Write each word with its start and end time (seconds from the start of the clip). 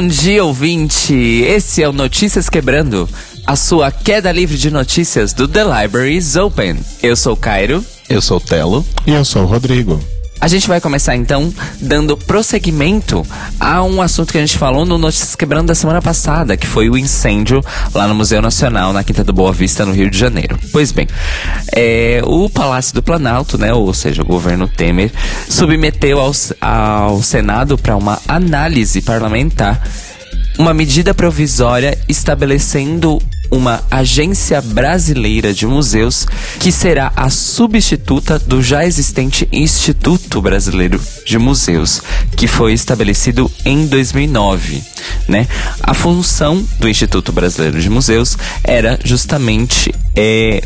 Bom 0.00 0.08
dia, 0.08 0.42
ouvinte! 0.42 1.12
Esse 1.14 1.82
é 1.82 1.88
o 1.88 1.92
Notícias 1.92 2.48
Quebrando, 2.48 3.06
a 3.46 3.54
sua 3.54 3.90
queda 3.92 4.32
livre 4.32 4.56
de 4.56 4.70
notícias 4.70 5.34
do 5.34 5.46
The 5.46 5.62
Library 5.62 6.16
is 6.16 6.36
Open. 6.36 6.78
Eu 7.02 7.14
sou 7.14 7.34
o 7.34 7.36
Cairo. 7.36 7.84
Eu 8.08 8.22
sou 8.22 8.38
o 8.38 8.40
Telo. 8.40 8.82
E 9.06 9.10
eu 9.10 9.22
sou 9.26 9.42
o 9.42 9.46
Rodrigo. 9.46 10.02
A 10.40 10.48
gente 10.48 10.66
vai 10.66 10.80
começar 10.80 11.14
então 11.14 11.52
dando 11.80 12.16
prosseguimento 12.16 13.26
a 13.58 13.82
um 13.82 14.00
assunto 14.00 14.32
que 14.32 14.38
a 14.38 14.40
gente 14.40 14.56
falou 14.56 14.86
no 14.86 14.96
Notícias 14.96 15.36
Quebrando 15.36 15.66
da 15.66 15.74
semana 15.74 16.00
passada, 16.00 16.56
que 16.56 16.66
foi 16.66 16.88
o 16.88 16.96
incêndio 16.96 17.62
lá 17.92 18.08
no 18.08 18.14
Museu 18.14 18.40
Nacional, 18.40 18.92
na 18.92 19.04
Quinta 19.04 19.22
do 19.22 19.34
Boa 19.34 19.52
Vista, 19.52 19.84
no 19.84 19.92
Rio 19.92 20.10
de 20.10 20.16
Janeiro. 20.16 20.58
Pois 20.72 20.92
bem, 20.92 21.06
é, 21.72 22.22
o 22.24 22.48
Palácio 22.48 22.94
do 22.94 23.02
Planalto, 23.02 23.58
né, 23.58 23.72
ou 23.74 23.92
seja, 23.92 24.22
o 24.22 24.24
governo 24.24 24.66
Temer, 24.66 25.12
submeteu 25.46 26.18
ao, 26.18 26.32
ao 26.60 27.22
Senado 27.22 27.76
para 27.76 27.94
uma 27.94 28.18
análise 28.26 29.02
parlamentar 29.02 29.82
uma 30.58 30.74
medida 30.74 31.14
provisória 31.14 31.98
estabelecendo 32.08 33.18
uma 33.50 33.82
agência 33.90 34.60
brasileira 34.60 35.52
de 35.52 35.66
museus 35.66 36.26
que 36.58 36.70
será 36.70 37.12
a 37.16 37.28
substituta 37.28 38.38
do 38.38 38.62
já 38.62 38.84
existente 38.84 39.48
Instituto 39.50 40.40
Brasileiro 40.40 41.00
de 41.26 41.38
Museus, 41.38 42.00
que 42.36 42.46
foi 42.46 42.72
estabelecido 42.72 43.50
em 43.64 43.86
2009. 43.86 44.82
Né? 45.28 45.48
A 45.82 45.94
função 45.94 46.64
do 46.78 46.88
Instituto 46.88 47.32
Brasileiro 47.32 47.80
de 47.80 47.90
Museus 47.90 48.36
era 48.62 48.98
justamente 49.04 49.92
é, 50.14 50.62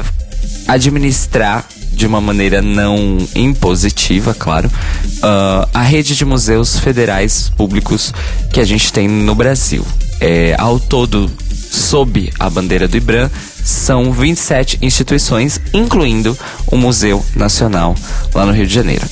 administrar 0.69 1.67
de 1.95 2.07
uma 2.07 2.21
maneira 2.21 2.61
não 2.61 3.19
impositiva, 3.35 4.35
claro, 4.35 4.69
uh, 4.69 5.69
a 5.73 5.83
rede 5.83 6.17
de 6.17 6.25
museus 6.25 6.79
federais 6.79 7.51
públicos 7.57 8.13
que 8.53 8.61
a 8.61 8.65
gente 8.65 8.93
tem 8.93 9.09
no 9.09 9.35
Brasil. 9.35 9.87
É, 10.21 10.55
ao 10.59 10.81
todo, 10.81 11.31
sob 11.75 12.33
a 12.39 12.49
bandeira 12.49 12.87
do 12.87 12.97
IBRAM, 12.97 13.31
são 13.65 14.13
27 14.13 14.79
instituições, 14.83 15.61
incluindo 15.73 16.37
o 16.67 16.77
Museu 16.77 17.25
Nacional 17.35 17.95
lá 18.35 18.45
no 18.45 18.53
Rio 18.53 18.67
de 18.67 18.75
Janeiro. 18.75 19.05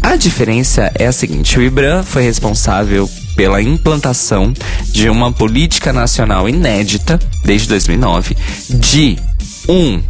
A 0.00 0.16
diferença 0.16 0.90
é 0.94 1.06
a 1.06 1.12
seguinte: 1.12 1.58
o 1.58 1.62
IBRAM 1.62 2.02
foi 2.02 2.22
responsável 2.22 3.08
pela 3.36 3.62
implantação 3.62 4.52
de 4.86 5.08
uma 5.08 5.32
política 5.32 5.92
nacional 5.92 6.48
inédita 6.48 7.18
desde 7.44 7.68
2009 7.68 8.36
de 8.68 9.16
um 9.68 10.02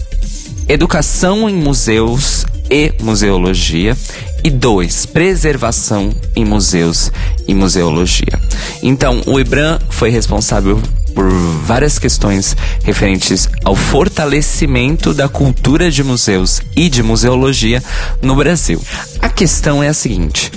educação 0.68 1.48
em 1.48 1.54
museus 1.54 2.46
e 2.70 2.92
museologia 3.02 3.96
e 4.42 4.50
dois, 4.50 5.04
preservação 5.04 6.12
em 6.34 6.44
museus 6.44 7.12
e 7.46 7.54
museologia. 7.54 8.40
Então, 8.82 9.20
o 9.26 9.38
IBRAM 9.38 9.78
foi 9.90 10.10
responsável 10.10 10.80
por 11.20 11.28
várias 11.28 11.98
questões 11.98 12.56
referentes 12.82 13.46
ao 13.62 13.76
fortalecimento 13.76 15.12
da 15.12 15.28
cultura 15.28 15.90
de 15.90 16.02
museus 16.02 16.62
e 16.74 16.88
de 16.88 17.02
museologia 17.02 17.84
no 18.22 18.34
Brasil. 18.34 18.82
A 19.20 19.28
questão 19.28 19.82
é 19.82 19.88
a 19.88 19.92
seguinte: 19.92 20.50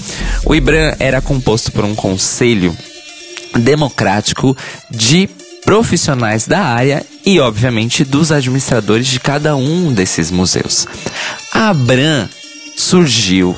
o 0.46 0.56
IBRAM 0.56 0.96
era 1.00 1.20
composto 1.20 1.70
por 1.70 1.84
um 1.84 1.94
conselho 1.94 2.74
democrático 3.60 4.56
de 4.90 5.30
profissionais 5.66 6.48
da 6.48 6.62
área 6.62 7.06
e, 7.26 7.42
obviamente, 7.42 8.06
dos 8.06 8.32
administradores 8.32 9.08
de 9.08 9.20
cada 9.20 9.58
um 9.58 9.92
desses 9.92 10.32
museus. 10.32 10.88
A 11.52 11.72
Abram 11.72 12.30
surgiu, 12.78 13.54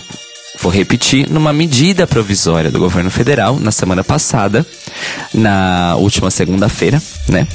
vou 0.59 0.71
repetir, 0.71 1.29
numa 1.29 1.53
medida 1.53 2.07
provisória 2.07 2.71
do 2.71 2.79
governo 2.79 3.09
federal 3.09 3.59
na 3.59 3.71
semana 3.71 4.03
passada, 4.03 4.65
na 5.33 5.95
última 5.97 6.31
segunda-feira, 6.31 7.01
né? 7.27 7.47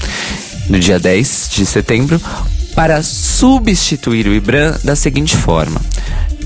No 0.69 0.79
dia 0.79 0.99
10 0.99 1.51
de 1.53 1.67
setembro, 1.67 2.21
para 2.75 3.03
substituir 3.03 4.27
o 4.27 4.35
IBRAM 4.35 4.79
da 4.85 4.95
seguinte 4.95 5.37
forma: 5.37 5.81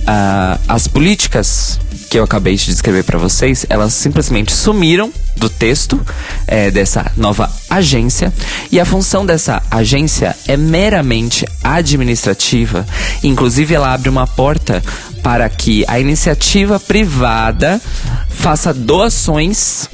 uh, 0.04 0.60
as 0.68 0.86
políticas 0.86 1.78
que 2.10 2.18
eu 2.18 2.24
acabei 2.24 2.54
de 2.54 2.66
descrever 2.66 3.02
para 3.02 3.18
vocês, 3.18 3.66
elas 3.68 3.92
simplesmente 3.92 4.52
sumiram 4.52 5.12
do 5.36 5.48
texto 5.48 6.00
é, 6.46 6.70
dessa 6.70 7.10
nova 7.16 7.50
agência 7.68 8.32
e 8.70 8.78
a 8.78 8.84
função 8.84 9.26
dessa 9.26 9.60
agência 9.70 10.36
é 10.46 10.56
meramente 10.56 11.44
administrativa. 11.62 12.86
Inclusive, 13.22 13.74
ela 13.74 13.92
abre 13.92 14.08
uma 14.08 14.26
porta 14.26 14.82
para 15.22 15.48
que 15.48 15.84
a 15.88 15.98
iniciativa 15.98 16.78
privada 16.78 17.80
faça 18.28 18.72
doações 18.72 19.88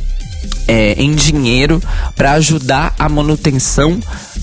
é, 0.70 0.94
em 0.96 1.12
dinheiro 1.16 1.82
para 2.14 2.32
ajudar 2.34 2.94
a 2.96 3.08
manutenção 3.08 3.98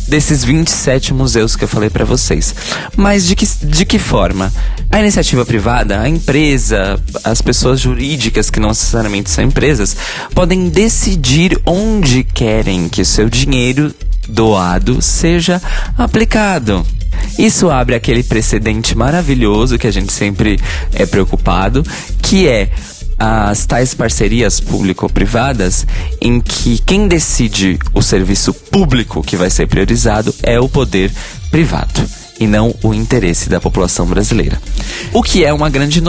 desses 0.10 0.44
27 0.44 1.14
museus 1.14 1.56
que 1.56 1.64
eu 1.64 1.70
falei 1.70 1.90
para 1.90 2.04
vocês. 2.04 2.54
Mas 2.98 3.26
de 3.26 3.34
que, 3.34 3.48
de 3.64 3.86
que 3.86 3.98
forma? 3.98 4.52
A 4.92 5.00
iniciativa 5.00 5.46
privada, 5.46 6.02
a 6.02 6.10
empresa, 6.10 7.02
as 7.24 7.42
pessoas 7.42 7.80
jurídicas 7.80 8.50
que 8.50 8.60
não 8.60 8.70
necessariamente 8.70 9.30
são 9.30 9.46
empresas, 9.46 9.96
podem 10.36 10.68
decidir 10.68 11.58
onde 11.66 12.26
querem 12.26 12.90
que 12.90 13.02
o 13.02 13.06
seu 13.06 13.30
dinheiro 13.30 13.96
doado 14.28 15.02
seja 15.02 15.62
aplicado. 15.98 16.86
Isso 17.40 17.70
abre 17.70 17.96
aquele 17.96 18.22
precedente 18.22 18.98
maravilhoso 18.98 19.78
que 19.78 19.88
a 19.88 19.92
gente 19.92 20.12
sempre 20.12 20.60
é 20.94 21.06
preocupado, 21.06 21.86
que 22.22 22.48
é 22.48 22.70
as 23.20 23.66
tais 23.66 23.94
parcerias 23.94 24.60
público-privadas 24.60 25.86
em 26.22 26.40
que 26.40 26.80
quem 26.80 27.08
decide 27.08 27.80
o 27.94 28.02
serviço 28.02 28.54
público 28.54 29.24
que 29.24 29.36
vai 29.36 29.50
ser 29.50 29.68
priorizado 29.68 30.34
é 30.44 30.60
o 30.60 30.70
poder 30.70 31.12
privado 31.50 32.08
e 32.40 32.46
não 32.46 32.74
o 32.84 32.94
interesse 32.94 33.50
da 33.50 33.60
população 33.60 34.06
brasileira. 34.06 34.62
O 35.12 35.24
que 35.24 35.44
é 35.44 35.52
uma 35.52 35.70
grande 35.70 36.02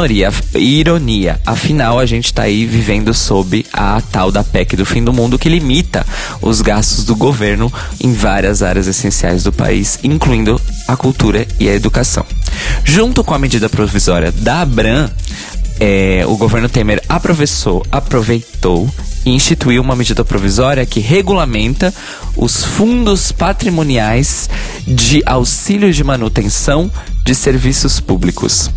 ironia, 0.55 1.41
afinal 1.47 1.99
a 1.99 2.07
gente 2.07 2.27
está 2.27 2.43
aí 2.43 2.67
vivendo 2.67 3.15
sob 3.15 3.65
a 3.73 4.01
tal 4.13 4.31
da 4.31 4.45
PEC 4.45 4.77
do 4.77 4.85
fim 4.85 5.03
do 5.03 5.13
mundo 5.13 5.39
que 5.39 5.49
limita 5.49 6.07
os 6.41 6.61
gastos 6.61 7.05
do 7.05 7.17
governo 7.17 7.73
em 8.01 8.13
várias 8.13 8.63
áreas 8.63 8.87
essenciais 8.87 9.43
do 9.43 9.53
país, 9.53 9.99
incluindo 10.03 10.61
a 10.87 10.97
cultura 10.97 11.47
e 11.59 11.69
a 11.69 11.75
educação. 11.75 12.25
Junto 12.85 13.25
com 13.25 13.35
a 13.35 13.39
medida 13.39 13.69
provisória 13.69 14.33
da 14.33 14.63
Abram, 14.63 15.11
é, 15.81 16.25
o 16.27 16.37
governo 16.37 16.69
Temer 16.69 17.03
aproveitou, 17.09 17.85
aproveitou 17.91 18.89
e 19.25 19.31
instituiu 19.31 19.83
uma 19.83 19.95
medida 19.95 20.25
provisória 20.25 20.85
que 20.87 21.01
regulamenta 21.01 21.93
os 22.37 22.65
fundos 22.65 23.33
patrimoniais 23.33 24.49
de 24.87 25.23
auxílio 25.27 25.93
de 25.93 26.03
manutenção 26.03 26.91
de 27.25 27.35
serviços 27.35 28.01
públicos, 28.01 28.71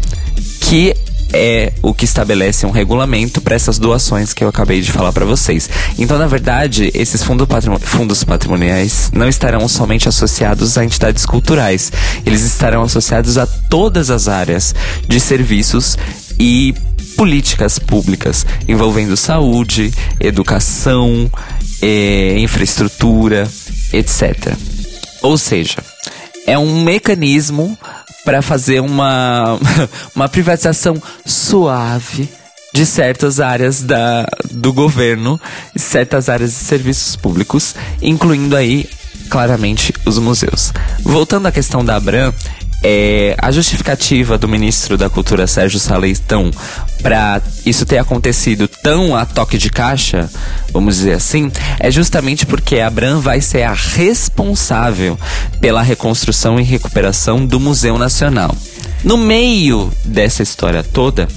que 0.61 0.95
é 1.33 1.71
o 1.81 1.93
que 1.93 2.05
estabelece 2.05 2.65
um 2.65 2.71
regulamento 2.71 3.39
para 3.39 3.55
essas 3.55 3.79
doações 3.79 4.33
que 4.33 4.43
eu 4.43 4.49
acabei 4.49 4.81
de 4.81 4.91
falar 4.91 5.13
para 5.13 5.25
vocês. 5.25 5.69
Então, 5.97 6.17
na 6.17 6.27
verdade, 6.27 6.91
esses 6.93 7.23
fundo 7.23 7.47
fundos 7.79 8.23
patrimoniais 8.23 9.09
não 9.13 9.29
estarão 9.29 9.67
somente 9.67 10.09
associados 10.09 10.77
a 10.77 10.83
entidades 10.83 11.25
culturais, 11.25 11.91
eles 12.25 12.43
estarão 12.43 12.83
associados 12.83 13.37
a 13.37 13.45
todas 13.45 14.09
as 14.09 14.27
áreas 14.27 14.75
de 15.07 15.19
serviços 15.19 15.97
e 16.37 16.73
políticas 17.21 17.77
públicas 17.77 18.43
envolvendo 18.67 19.15
saúde, 19.15 19.93
educação, 20.19 21.29
é, 21.79 22.39
infraestrutura, 22.39 23.47
etc. 23.93 24.55
Ou 25.21 25.37
seja, 25.37 25.83
é 26.47 26.57
um 26.57 26.83
mecanismo 26.83 27.77
para 28.25 28.41
fazer 28.41 28.79
uma, 28.79 29.59
uma 30.15 30.27
privatização 30.27 30.99
suave 31.23 32.27
de 32.73 32.87
certas 32.87 33.39
áreas 33.39 33.83
da, 33.83 34.25
do 34.49 34.73
governo, 34.73 35.39
certas 35.75 36.27
áreas 36.27 36.49
de 36.49 36.57
serviços 36.57 37.15
públicos, 37.15 37.75
incluindo 38.01 38.55
aí 38.55 38.89
claramente 39.29 39.93
os 40.07 40.17
museus. 40.17 40.73
Voltando 41.03 41.45
à 41.45 41.51
questão 41.51 41.85
da 41.85 41.97
Abram, 41.97 42.33
é, 42.83 43.35
a 43.37 43.51
justificativa 43.51 44.37
do 44.37 44.47
ministro 44.47 44.97
da 44.97 45.09
Cultura 45.09 45.45
Sérgio 45.45 45.79
Saleitão 45.79 46.51
para 47.01 47.41
isso 47.65 47.85
ter 47.85 47.97
acontecido 47.97 48.67
tão 48.67 49.15
a 49.15 49.25
toque 49.25 49.57
de 49.57 49.69
caixa, 49.69 50.29
vamos 50.71 50.97
dizer 50.97 51.13
assim, 51.13 51.51
é 51.79 51.89
justamente 51.91 52.45
porque 52.45 52.79
a 52.79 52.87
Abram 52.87 53.19
vai 53.19 53.41
ser 53.41 53.63
a 53.63 53.73
responsável 53.73 55.19
pela 55.59 55.81
reconstrução 55.81 56.59
e 56.59 56.63
recuperação 56.63 57.45
do 57.45 57.59
Museu 57.59 57.97
Nacional. 57.97 58.55
No 59.03 59.17
meio 59.17 59.91
dessa 60.05 60.43
história 60.43 60.83
toda, 60.83 61.27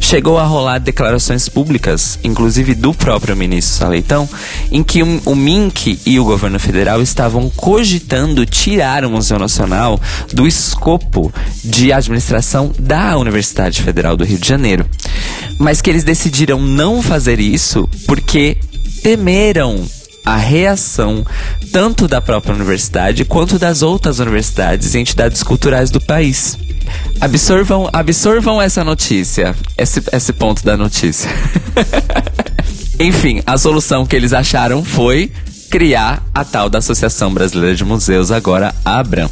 chegou 0.00 0.38
a 0.38 0.44
rolar 0.44 0.78
declarações 0.78 1.48
públicas, 1.48 2.18
inclusive 2.24 2.74
do 2.74 2.94
próprio 2.94 3.36
ministro 3.36 3.78
Saleitão, 3.78 4.28
em 4.70 4.82
que 4.82 5.02
o, 5.02 5.34
MINC 5.34 5.98
e 6.06 6.18
o 6.18 6.24
governo 6.24 6.58
federal 6.58 7.02
estavam 7.02 7.50
cogitando 7.50 8.46
tirar 8.46 9.04
o 9.04 9.10
Museu 9.10 9.38
Nacional 9.38 10.00
do 10.32 10.46
escopo 10.46 11.32
de 11.64 11.92
administração 11.92 12.72
da 12.78 13.16
Universidade 13.18 13.82
Federal 13.82 14.16
do 14.16 14.24
Rio 14.24 14.38
de 14.38 14.48
Janeiro. 14.48 14.86
Mas 15.58 15.80
que 15.80 15.90
eles 15.90 16.04
decidiram 16.04 16.60
não 16.60 17.02
fazer 17.02 17.40
isso 17.40 17.88
porque 18.06 18.56
temeram 19.02 19.84
a 20.28 20.36
reação 20.36 21.24
tanto 21.72 22.06
da 22.06 22.20
própria 22.20 22.54
universidade 22.54 23.24
quanto 23.24 23.58
das 23.58 23.80
outras 23.80 24.18
universidades 24.18 24.94
e 24.94 24.98
entidades 24.98 25.42
culturais 25.42 25.90
do 25.90 26.02
país. 26.02 26.58
Absorvam, 27.18 27.88
absorvam 27.90 28.60
essa 28.60 28.84
notícia, 28.84 29.54
esse, 29.76 30.02
esse 30.12 30.32
ponto 30.34 30.62
da 30.62 30.76
notícia. 30.76 31.30
Enfim, 33.00 33.42
a 33.46 33.56
solução 33.56 34.04
que 34.04 34.14
eles 34.14 34.34
acharam 34.34 34.84
foi 34.84 35.32
criar 35.70 36.22
a 36.34 36.44
tal 36.44 36.68
da 36.68 36.78
Associação 36.78 37.32
Brasileira 37.32 37.74
de 37.74 37.84
Museus, 37.84 38.30
agora 38.30 38.74
a 38.84 38.98
ABRAM. 38.98 39.30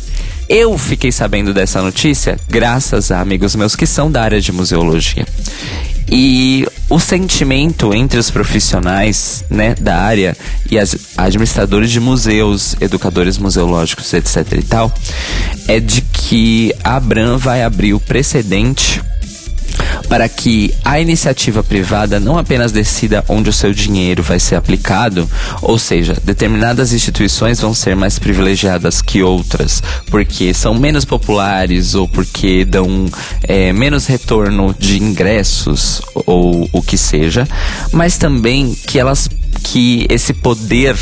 Eu 0.48 0.78
fiquei 0.78 1.12
sabendo 1.12 1.52
dessa 1.52 1.82
notícia 1.82 2.38
graças 2.48 3.10
a 3.10 3.20
amigos 3.20 3.54
meus 3.54 3.76
que 3.76 3.86
são 3.86 4.10
da 4.10 4.22
área 4.22 4.40
de 4.40 4.52
museologia. 4.52 5.26
E 6.08 6.66
o 6.88 7.00
sentimento 7.00 7.92
entre 7.92 8.18
os 8.18 8.30
profissionais 8.30 9.44
né, 9.50 9.74
da 9.74 9.98
área 9.98 10.36
e 10.70 10.78
as 10.78 10.96
administradores 11.16 11.90
de 11.90 11.98
museus, 11.98 12.76
educadores 12.80 13.38
museológicos, 13.38 14.12
etc 14.12 14.52
e 14.52 14.62
tal, 14.62 14.92
é 15.66 15.80
de 15.80 16.02
que 16.02 16.72
a 16.84 16.96
Abram 16.96 17.38
vai 17.38 17.62
abrir 17.62 17.92
o 17.92 18.00
precedente 18.00 19.02
para 20.08 20.28
que 20.28 20.74
a 20.84 21.00
iniciativa 21.00 21.62
privada 21.62 22.20
não 22.20 22.38
apenas 22.38 22.72
decida 22.72 23.24
onde 23.28 23.50
o 23.50 23.52
seu 23.52 23.72
dinheiro 23.72 24.22
vai 24.22 24.38
ser 24.38 24.56
aplicado, 24.56 25.28
ou 25.62 25.78
seja, 25.78 26.16
determinadas 26.24 26.92
instituições 26.92 27.60
vão 27.60 27.74
ser 27.74 27.96
mais 27.96 28.18
privilegiadas 28.18 29.02
que 29.02 29.22
outras, 29.22 29.82
porque 30.10 30.52
são 30.54 30.74
menos 30.74 31.04
populares 31.04 31.94
ou 31.94 32.08
porque 32.08 32.64
dão 32.64 33.06
é, 33.42 33.72
menos 33.72 34.06
retorno 34.06 34.74
de 34.78 35.02
ingressos 35.02 36.00
ou 36.14 36.68
o 36.72 36.82
que 36.82 36.98
seja, 36.98 37.46
mas 37.92 38.16
também 38.16 38.74
que 38.86 38.98
elas 38.98 39.28
que 39.62 40.06
esse 40.08 40.32
poder 40.32 40.96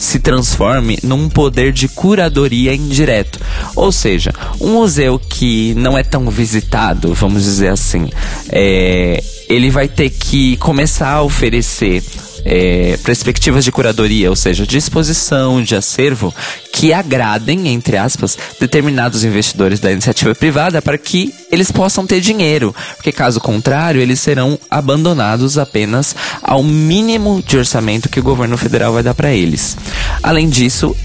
se 0.00 0.18
transforme 0.18 0.98
num 1.02 1.28
poder 1.28 1.72
de 1.72 1.86
curadoria 1.86 2.74
indireto. 2.74 3.38
Ou 3.76 3.92
seja, 3.92 4.32
um 4.58 4.72
museu 4.72 5.18
que 5.18 5.74
não 5.74 5.96
é 5.96 6.02
tão 6.02 6.30
visitado, 6.30 7.12
vamos 7.12 7.44
dizer 7.44 7.68
assim, 7.68 8.08
é, 8.48 9.22
ele 9.46 9.70
vai 9.70 9.88
ter 9.88 10.08
que 10.08 10.56
começar 10.56 11.10
a 11.10 11.22
oferecer 11.22 12.02
é, 12.44 12.98
perspectivas 13.04 13.64
de 13.64 13.72
curadoria, 13.72 14.30
ou 14.30 14.36
seja, 14.36 14.66
de 14.66 14.76
exposição, 14.76 15.62
de 15.62 15.74
acervo, 15.74 16.34
que 16.72 16.92
agradem, 16.92 17.68
entre 17.68 17.96
aspas, 17.96 18.36
determinados 18.58 19.24
investidores 19.24 19.80
da 19.80 19.92
iniciativa 19.92 20.34
privada 20.34 20.80
para 20.80 20.98
que 20.98 21.34
eles 21.50 21.70
possam 21.70 22.06
ter 22.06 22.20
dinheiro, 22.20 22.74
porque 22.96 23.12
caso 23.12 23.40
contrário, 23.40 24.00
eles 24.00 24.20
serão 24.20 24.58
abandonados 24.70 25.58
apenas 25.58 26.14
ao 26.42 26.62
mínimo 26.62 27.42
de 27.46 27.58
orçamento 27.58 28.08
que 28.08 28.20
o 28.20 28.24
governo 28.24 28.56
federal 28.56 28.92
vai 28.92 29.02
dar 29.02 29.14
para 29.14 29.32
eles. 29.32 29.76
Além 30.22 30.48
disso, 30.48 30.96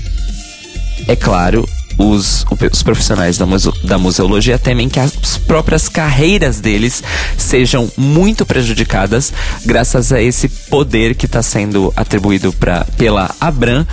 é 1.07 1.15
claro, 1.15 1.67
os, 1.97 2.45
os 2.71 2.83
profissionais 2.83 3.37
da, 3.37 3.45
da 3.83 3.97
museologia 3.97 4.59
temem 4.59 4.89
que 4.89 4.99
as 4.99 5.37
próprias 5.37 5.87
carreiras 5.87 6.59
deles 6.59 7.03
sejam 7.37 7.91
muito 7.97 8.45
prejudicadas 8.45 9.31
graças 9.65 10.11
a 10.11 10.21
esse 10.21 10.47
poder 10.47 11.15
que 11.15 11.25
está 11.25 11.41
sendo 11.41 11.93
atribuído 11.95 12.51
pra, 12.53 12.85
pela 12.97 13.33
Abram 13.39 13.85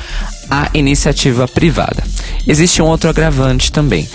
à 0.50 0.68
iniciativa 0.74 1.46
privada. 1.48 2.02
Existe 2.46 2.82
um 2.82 2.86
outro 2.86 3.08
agravante 3.08 3.70
também. 3.70 4.08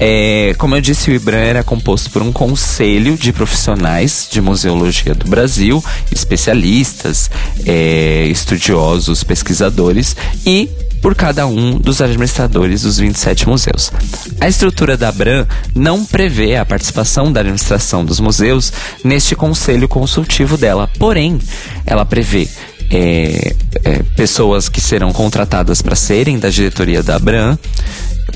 É, 0.00 0.54
como 0.58 0.76
eu 0.76 0.80
disse, 0.80 1.10
o 1.10 1.14
IBRAM 1.14 1.38
era 1.38 1.64
composto 1.64 2.10
por 2.10 2.22
um 2.22 2.30
conselho 2.30 3.16
de 3.16 3.32
profissionais 3.32 4.28
de 4.30 4.40
museologia 4.40 5.12
do 5.12 5.28
Brasil, 5.28 5.84
especialistas, 6.12 7.28
é, 7.66 8.26
estudiosos, 8.26 9.24
pesquisadores 9.24 10.14
e 10.46 10.68
por 11.00 11.14
cada 11.14 11.46
um 11.46 11.78
dos 11.78 12.00
administradores 12.00 12.82
dos 12.82 12.98
27 12.98 13.48
museus. 13.48 13.92
A 14.40 14.48
estrutura 14.48 14.96
da 14.96 15.08
Abram 15.08 15.46
não 15.74 16.04
prevê 16.04 16.56
a 16.56 16.64
participação 16.64 17.32
da 17.32 17.40
administração 17.40 18.04
dos 18.04 18.20
museus 18.20 18.72
neste 19.04 19.34
conselho 19.34 19.88
consultivo 19.88 20.56
dela, 20.56 20.90
porém, 20.98 21.38
ela 21.86 22.04
prevê 22.04 22.48
é, 22.90 23.54
é, 23.84 24.02
pessoas 24.16 24.68
que 24.68 24.80
serão 24.80 25.12
contratadas 25.12 25.82
para 25.82 25.94
serem 25.94 26.38
da 26.38 26.48
diretoria 26.48 27.02
da 27.02 27.16
Abram, 27.16 27.58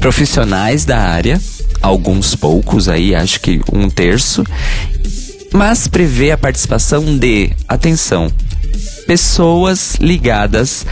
profissionais 0.00 0.84
da 0.84 0.98
área, 0.98 1.40
alguns 1.80 2.34
poucos 2.34 2.88
aí, 2.88 3.14
acho 3.14 3.40
que 3.40 3.60
um 3.72 3.88
terço, 3.88 4.44
mas 5.52 5.86
prevê 5.86 6.30
a 6.30 6.38
participação 6.38 7.18
de, 7.18 7.50
atenção, 7.68 8.32
pessoas 9.06 9.96
ligadas 10.00 10.86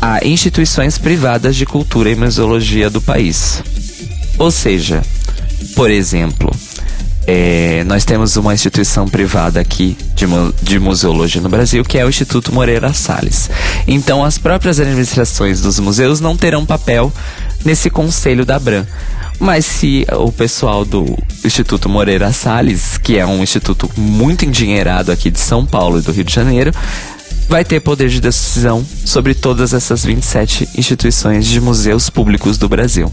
a 0.00 0.24
instituições 0.26 0.98
privadas 0.98 1.56
de 1.56 1.66
cultura 1.66 2.10
e 2.10 2.14
museologia 2.16 2.88
do 2.88 3.00
país. 3.00 3.62
Ou 4.38 4.50
seja, 4.50 5.02
por 5.74 5.90
exemplo, 5.90 6.50
é, 7.26 7.84
nós 7.84 8.06
temos 8.06 8.36
uma 8.36 8.54
instituição 8.54 9.06
privada 9.06 9.60
aqui 9.60 9.96
de, 10.14 10.24
de, 10.62 10.78
museologia 10.78 11.42
no 11.42 11.48
Brasil, 11.48 11.84
que 11.84 11.98
é 11.98 12.04
o 12.04 12.08
Instituto 12.08 12.54
Moreira 12.54 12.92
Salles. 12.94 13.50
Então, 13.86 14.24
as 14.24 14.38
próprias 14.38 14.80
administrações 14.80 15.60
dos 15.60 15.78
museus 15.78 16.20
não 16.20 16.36
terão 16.36 16.64
papel 16.64 17.12
nesse 17.64 17.90
conselho 17.90 18.46
da 18.46 18.56
Abram. 18.56 18.86
Mas 19.38 19.66
se 19.66 20.06
o 20.10 20.32
pessoal 20.32 20.84
do 20.84 21.16
Instituto 21.44 21.88
Moreira 21.88 22.32
Salles, 22.32 22.96
que 22.96 23.18
é 23.18 23.26
um 23.26 23.42
instituto 23.42 23.88
muito 23.96 24.44
endinheirado 24.44 25.12
aqui 25.12 25.30
de 25.30 25.38
São 25.38 25.66
Paulo 25.66 25.98
e 25.98 26.02
do 26.02 26.10
Rio 26.10 26.24
de 26.24 26.34
Janeiro, 26.34 26.72
vai 27.48 27.64
ter 27.64 27.80
poder 27.80 28.08
de 28.08 28.20
decisão 28.20 28.84
sobre 29.04 29.34
todas 29.34 29.72
essas 29.72 30.04
27 30.04 30.68
instituições 30.76 31.46
de 31.46 31.60
museus 31.60 32.10
públicos 32.10 32.58
do 32.58 32.68
Brasil. 32.68 33.12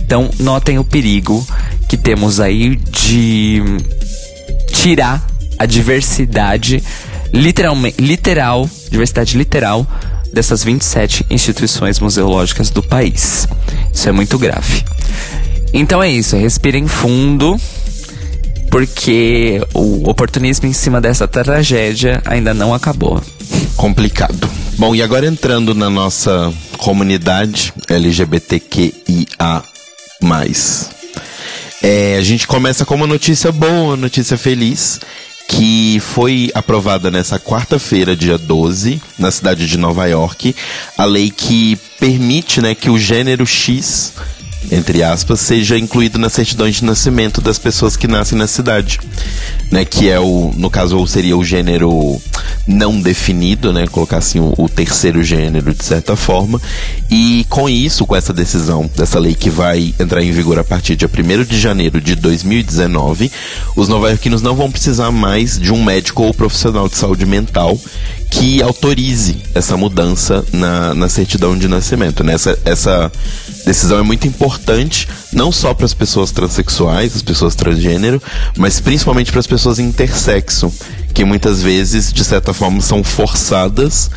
Então, 0.00 0.30
notem 0.38 0.78
o 0.78 0.84
perigo 0.84 1.46
que 1.88 1.96
temos 1.96 2.40
aí 2.40 2.76
de 2.76 3.62
tirar 4.72 5.26
a 5.58 5.66
diversidade 5.66 6.82
literalmente 7.32 8.00
literal, 8.00 8.68
diversidade 8.90 9.36
literal 9.36 9.86
dessas 10.32 10.62
27 10.62 11.26
instituições 11.28 11.98
museológicas 11.98 12.70
do 12.70 12.82
país. 12.82 13.48
Isso 13.92 14.08
é 14.08 14.12
muito 14.12 14.38
grave. 14.38 14.84
Então 15.72 16.02
é 16.02 16.10
isso, 16.10 16.36
respirem 16.36 16.86
fundo, 16.86 17.60
porque 18.70 19.60
o 19.74 20.08
oportunismo 20.08 20.68
em 20.68 20.72
cima 20.72 21.00
dessa 21.00 21.26
tragédia 21.26 22.22
ainda 22.24 22.52
não 22.52 22.74
acabou 22.74 23.22
complicado. 23.76 24.50
Bom, 24.76 24.94
e 24.94 25.02
agora 25.02 25.26
entrando 25.26 25.74
na 25.74 25.88
nossa 25.88 26.52
comunidade 26.76 27.72
LGBTQIA. 27.88 29.62
É, 31.80 32.16
a 32.16 32.22
gente 32.22 32.46
começa 32.46 32.84
com 32.84 32.96
uma 32.96 33.06
notícia 33.06 33.52
boa, 33.52 33.70
uma 33.70 33.96
notícia 33.96 34.36
feliz, 34.36 35.00
que 35.48 36.00
foi 36.00 36.50
aprovada 36.54 37.08
nessa 37.08 37.38
quarta-feira, 37.38 38.16
dia 38.16 38.36
12, 38.36 39.00
na 39.16 39.30
cidade 39.30 39.66
de 39.66 39.78
Nova 39.78 40.06
York, 40.06 40.54
a 40.96 41.04
lei 41.04 41.30
que 41.30 41.78
permite 42.00 42.60
né, 42.60 42.74
que 42.74 42.90
o 42.90 42.98
gênero 42.98 43.46
X 43.46 44.12
entre 44.70 45.02
aspas, 45.02 45.40
seja 45.40 45.78
incluído 45.78 46.18
nas 46.18 46.32
certidões 46.32 46.76
de 46.76 46.84
nascimento 46.84 47.40
das 47.40 47.58
pessoas 47.58 47.96
que 47.96 48.06
nascem 48.06 48.36
na 48.36 48.46
cidade, 48.46 48.98
né? 49.70 49.84
Que 49.84 50.08
é 50.10 50.20
o, 50.20 50.52
no 50.56 50.68
caso, 50.68 51.06
seria 51.06 51.36
o 51.36 51.44
gênero 51.44 52.20
não 52.66 53.00
definido, 53.00 53.72
né? 53.72 53.86
Colocar 53.86 54.18
assim 54.18 54.40
o, 54.40 54.52
o, 54.58 54.68
terceiro 54.68 55.22
gênero 55.22 55.72
de 55.72 55.84
certa 55.84 56.16
forma. 56.16 56.60
E 57.10 57.46
com 57.48 57.68
isso, 57.68 58.04
com 58.04 58.14
essa 58.14 58.32
decisão 58.32 58.90
dessa 58.96 59.18
lei 59.18 59.34
que 59.34 59.48
vai 59.48 59.94
entrar 59.98 60.22
em 60.22 60.32
vigor 60.32 60.58
a 60.58 60.64
partir 60.64 60.96
de 60.96 61.06
1 61.06 61.44
de 61.44 61.58
janeiro 61.58 62.00
de 62.00 62.14
2019, 62.14 63.30
os 63.74 63.88
nova-iorquinos 63.88 64.42
não 64.42 64.54
vão 64.54 64.70
precisar 64.70 65.10
mais 65.10 65.58
de 65.58 65.72
um 65.72 65.82
médico 65.82 66.24
ou 66.24 66.34
profissional 66.34 66.88
de 66.88 66.96
saúde 66.96 67.24
mental 67.24 67.78
que 68.30 68.62
autorize 68.62 69.38
essa 69.54 69.76
mudança 69.76 70.44
na, 70.52 70.94
na 70.94 71.08
certidão 71.08 71.56
de 71.56 71.66
nascimento. 71.66 72.22
Né? 72.22 72.34
Essa, 72.34 72.58
essa 72.64 73.10
decisão 73.68 73.98
é 73.98 74.02
muito 74.02 74.26
importante, 74.26 75.06
não 75.30 75.52
só 75.52 75.74
para 75.74 75.84
as 75.84 75.92
pessoas 75.92 76.32
transexuais, 76.32 77.14
as 77.14 77.22
pessoas 77.22 77.54
transgênero, 77.54 78.20
mas 78.56 78.80
principalmente 78.80 79.30
para 79.30 79.40
as 79.40 79.46
pessoas 79.46 79.78
intersexo, 79.78 80.72
que 81.12 81.22
muitas 81.22 81.62
vezes, 81.62 82.10
de 82.10 82.24
certa 82.24 82.54
forma, 82.54 82.80
são 82.80 83.04
forçadas 83.04 84.10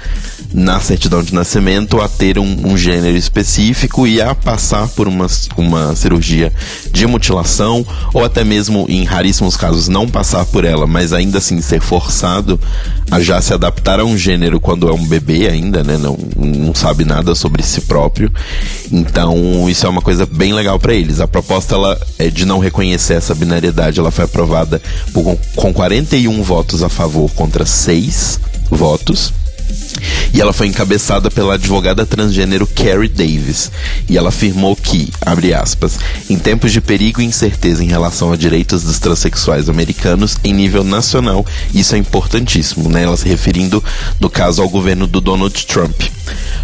na 0.53 0.79
certidão 0.79 1.23
de 1.23 1.33
nascimento 1.33 2.01
a 2.01 2.07
ter 2.07 2.37
um, 2.37 2.71
um, 2.71 2.77
gênero 2.77 3.15
específico 3.15 4.05
e 4.05 4.21
a 4.21 4.35
passar 4.35 4.87
por 4.89 5.07
uma, 5.07 5.27
uma 5.57 5.95
cirurgia 5.95 6.51
de 6.91 7.07
mutilação 7.07 7.85
ou 8.13 8.23
até 8.23 8.43
mesmo 8.43 8.85
em 8.89 9.03
raríssimos 9.03 9.55
casos 9.55 9.87
não 9.87 10.07
passar 10.07 10.45
por 10.45 10.65
ela, 10.65 10.85
mas 10.85 11.13
ainda 11.13 11.37
assim 11.37 11.61
ser 11.61 11.81
forçado 11.81 12.59
a 13.09 13.19
já 13.19 13.41
se 13.41 13.53
adaptar 13.53 13.99
a 13.99 14.05
um 14.05 14.17
gênero 14.17 14.59
quando 14.59 14.89
é 14.89 14.93
um 14.93 15.05
bebê 15.05 15.47
ainda, 15.47 15.83
né? 15.83 15.97
Não, 15.97 16.17
não 16.35 16.75
sabe 16.75 17.05
nada 17.05 17.33
sobre 17.35 17.63
si 17.63 17.81
próprio. 17.81 18.31
Então 18.91 19.69
isso 19.69 19.85
é 19.85 19.89
uma 19.89 20.01
coisa 20.01 20.25
bem 20.25 20.53
legal 20.53 20.79
para 20.79 20.93
eles. 20.93 21.19
A 21.19 21.27
proposta 21.27 21.75
ela 21.75 21.99
é 22.19 22.29
de 22.29 22.45
não 22.45 22.59
reconhecer 22.59 23.13
essa 23.13 23.33
binariedade, 23.33 23.99
ela 23.99 24.11
foi 24.11 24.25
aprovada 24.25 24.81
por, 25.13 25.37
com 25.55 25.73
41 25.73 26.41
votos 26.43 26.83
a 26.83 26.89
favor 26.89 27.29
contra 27.31 27.65
6 27.65 28.39
votos. 28.69 29.33
E 30.33 30.39
ela 30.39 30.53
foi 30.53 30.67
encabeçada 30.67 31.29
pela 31.29 31.55
advogada 31.55 32.05
transgênero 32.05 32.65
Carrie 32.67 33.09
Davis. 33.09 33.71
E 34.09 34.17
ela 34.17 34.29
afirmou 34.29 34.75
que, 34.75 35.09
abre 35.21 35.53
aspas, 35.53 35.99
em 36.29 36.37
tempos 36.37 36.71
de 36.71 36.79
perigo 36.79 37.21
e 37.21 37.25
incerteza 37.25 37.83
em 37.83 37.87
relação 37.87 38.31
a 38.31 38.37
direitos 38.37 38.83
dos 38.83 38.99
transexuais 38.99 39.67
americanos 39.69 40.37
em 40.43 40.53
nível 40.53 40.83
nacional, 40.83 41.45
isso 41.73 41.95
é 41.95 41.97
importantíssimo, 41.97 42.89
né? 42.89 43.03
Ela 43.03 43.17
se 43.17 43.27
referindo, 43.27 43.83
no 44.19 44.29
caso, 44.29 44.61
ao 44.61 44.69
governo 44.69 45.05
do 45.05 45.19
Donald 45.19 45.65
Trump. 45.65 46.01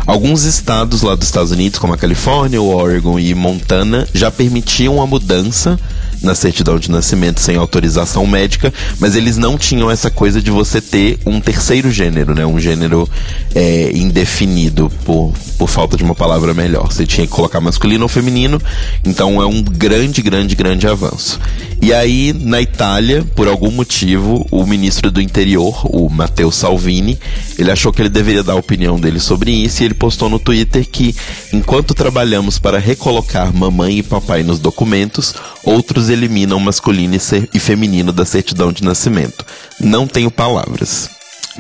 Alguns 0.06 0.44
estados 0.44 1.02
lá 1.02 1.16
dos 1.16 1.28
Estados 1.28 1.52
Unidos, 1.52 1.80
como 1.80 1.94
a 1.94 1.98
Califórnia, 1.98 2.62
o 2.62 2.74
Oregon 2.74 3.20
e 3.20 3.34
Montana, 3.34 4.08
já 4.14 4.32
permitiam 4.32 5.02
a 5.02 5.08
mudança 5.08 5.78
na 6.22 6.34
certidão 6.34 6.80
de 6.80 6.90
nascimento 6.90 7.40
sem 7.40 7.58
autorização 7.58 8.26
médica, 8.26 8.74
mas 9.00 9.16
eles 9.16 9.38
não 9.38 9.58
tinham 9.58 9.90
essa 9.90 10.10
coisa 10.10 10.42
de 10.42 10.50
você 10.50 10.82
ter 10.82 11.20
um 11.26 11.40
terceiro 11.40 11.92
gênero, 11.92 12.34
né? 12.34 12.46
Um 12.46 12.60
gênero 12.60 13.08
é, 13.54 13.92
indefinido, 13.94 14.92
por, 15.06 15.34
por 15.58 15.70
falta 15.70 15.96
de 15.96 16.04
uma 16.04 16.16
palavra 16.16 16.54
melhor. 16.54 16.92
Você 16.92 17.06
tinha 17.06 17.26
que 17.28 17.34
colocar 17.34 17.62
masculino 17.62 18.04
ou 18.04 18.10
feminino, 18.10 18.62
então 19.06 19.42
é 19.42 19.46
um 19.46 19.62
grande, 19.62 20.22
grande, 20.22 20.56
grande 20.56 20.88
avanço. 20.88 21.40
E 21.82 21.94
aí, 21.94 22.34
na 22.34 22.62
Itália, 22.62 23.24
por 23.36 23.48
algum 23.48 23.72
motivo, 23.72 24.46
o 24.50 24.66
ministro 24.66 25.12
do 25.12 25.22
interior, 25.22 25.86
o 25.86 26.10
Matteo 26.10 26.52
Salvini, 26.52 27.18
ele 27.58 27.72
achou 27.72 27.94
que 27.94 28.02
ele 28.02 28.10
deveria 28.10 28.44
dar 28.44 28.54
a 28.54 28.58
opinião 28.58 29.00
dele 29.00 29.20
sobre 29.20 29.52
isso 29.64 29.82
e 29.82 29.86
ele 29.86 29.94
postou 29.94 30.30
no 30.30 30.40
Twitter 30.40 30.88
que, 30.88 31.16
enquanto 31.54 31.94
trabalhamos 31.94 32.58
para 32.60 32.80
recolocar 32.80 33.54
mamãe 33.54 34.00
e 34.00 34.04
papai 34.04 34.44
nos 34.44 34.60
documentos, 34.60 35.34
outros 35.64 36.10
eliminam 36.10 36.60
masculino 36.60 37.16
e 37.54 37.60
feminino 37.60 38.12
da 38.12 38.26
certidão 38.26 38.72
de 38.72 38.84
nascimento. 38.84 39.46
Não 39.80 40.08
tenho 40.08 40.32
palavras. 40.32 41.10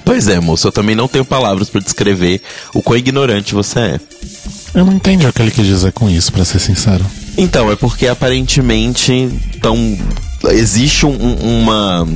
Pois 0.05 0.27
é, 0.27 0.39
moço, 0.39 0.67
eu 0.67 0.71
também 0.71 0.95
não 0.95 1.07
tenho 1.07 1.25
palavras 1.25 1.69
para 1.69 1.81
descrever 1.81 2.41
o 2.73 2.81
quão 2.81 2.97
ignorante 2.97 3.53
você 3.53 3.79
é. 3.79 3.99
Eu 4.73 4.85
não 4.85 4.93
entendi 4.93 5.25
o 5.25 5.33
que 5.33 5.41
ele 5.41 5.51
quis 5.51 5.65
dizer 5.65 5.91
com 5.91 6.09
isso, 6.09 6.31
para 6.31 6.45
ser 6.45 6.59
sincero. 6.59 7.05
Então, 7.37 7.71
é 7.71 7.75
porque 7.75 8.07
aparentemente 8.07 9.29
tão, 9.61 9.97
existe 10.49 11.05
um, 11.05 11.35
uma, 11.61 12.07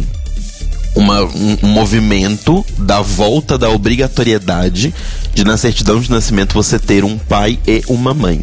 uma, 0.96 1.24
um, 1.24 1.58
um 1.64 1.68
movimento 1.68 2.66
da 2.78 3.02
volta 3.02 3.58
da 3.58 3.70
obrigatoriedade 3.70 4.94
de 5.34 5.44
na 5.44 5.58
certidão 5.58 6.00
de 6.00 6.10
nascimento 6.10 6.54
você 6.54 6.78
ter 6.78 7.04
um 7.04 7.18
pai 7.18 7.60
e 7.68 7.84
uma 7.88 8.14
mãe. 8.14 8.42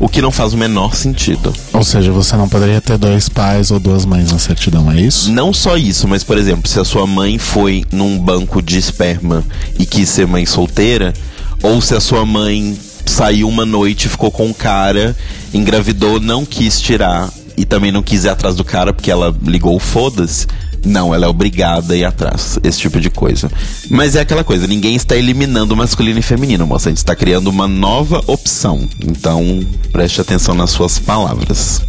O 0.00 0.08
que 0.08 0.20
não 0.20 0.32
faz 0.32 0.52
o 0.52 0.56
menor 0.56 0.96
sentido. 0.96 1.54
Ou 1.72 1.84
seja, 1.84 2.10
você 2.10 2.36
não 2.36 2.48
poderia 2.48 2.80
ter 2.80 2.98
dois 2.98 3.28
pais 3.28 3.70
ou 3.70 3.78
duas 3.78 4.04
mães 4.04 4.32
na 4.32 4.40
certidão, 4.40 4.90
é 4.90 5.00
isso? 5.00 5.30
Não 5.30 5.52
só 5.52 5.76
isso, 5.76 6.08
mas 6.08 6.24
por 6.24 6.36
exemplo, 6.36 6.68
se 6.68 6.80
a 6.80 6.84
sua 6.84 7.06
mãe 7.06 7.38
foi 7.38 7.84
num 7.92 8.18
banco 8.18 8.60
de 8.60 8.76
esperma 8.76 9.44
e 9.78 9.86
quis 9.86 10.08
ser 10.08 10.26
mãe 10.26 10.44
solteira, 10.44 11.14
ou 11.62 11.80
se 11.80 11.94
a 11.94 12.00
sua 12.00 12.26
mãe 12.26 12.76
saiu 13.06 13.48
uma 13.48 13.64
noite, 13.64 14.08
ficou 14.08 14.30
com 14.30 14.46
um 14.46 14.52
cara, 14.52 15.14
engravidou, 15.52 16.18
não 16.18 16.44
quis 16.44 16.80
tirar 16.80 17.30
e 17.56 17.64
também 17.64 17.92
não 17.92 18.02
quis 18.02 18.24
ir 18.24 18.28
atrás 18.28 18.56
do 18.56 18.64
cara 18.64 18.92
porque 18.92 19.10
ela 19.10 19.34
ligou 19.42 19.78
foda-se. 19.78 20.46
Não, 20.84 21.14
ela 21.14 21.26
é 21.26 21.28
obrigada 21.28 21.94
a 21.94 21.96
ir 21.96 22.04
atrás. 22.04 22.58
Esse 22.62 22.80
tipo 22.80 23.00
de 23.00 23.10
coisa. 23.10 23.50
Mas 23.90 24.14
é 24.14 24.20
aquela 24.20 24.44
coisa, 24.44 24.66
ninguém 24.66 24.94
está 24.94 25.16
eliminando 25.16 25.76
masculino 25.76 26.18
e 26.18 26.22
feminino, 26.22 26.66
moça. 26.66 26.88
A 26.88 26.92
gente 26.92 26.98
está 26.98 27.16
criando 27.16 27.48
uma 27.48 27.66
nova 27.66 28.22
opção. 28.26 28.86
Então, 29.02 29.60
preste 29.92 30.20
atenção 30.20 30.54
nas 30.54 30.70
suas 30.70 30.98
palavras. 30.98 31.80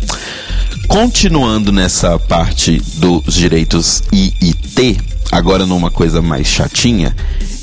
Continuando 0.87 1.71
nessa 1.71 2.17
parte 2.19 2.81
dos 2.95 3.33
direitos 3.33 4.03
IIT, 4.11 4.99
agora 5.31 5.65
numa 5.65 5.89
coisa 5.89 6.21
mais 6.21 6.47
chatinha, 6.47 7.15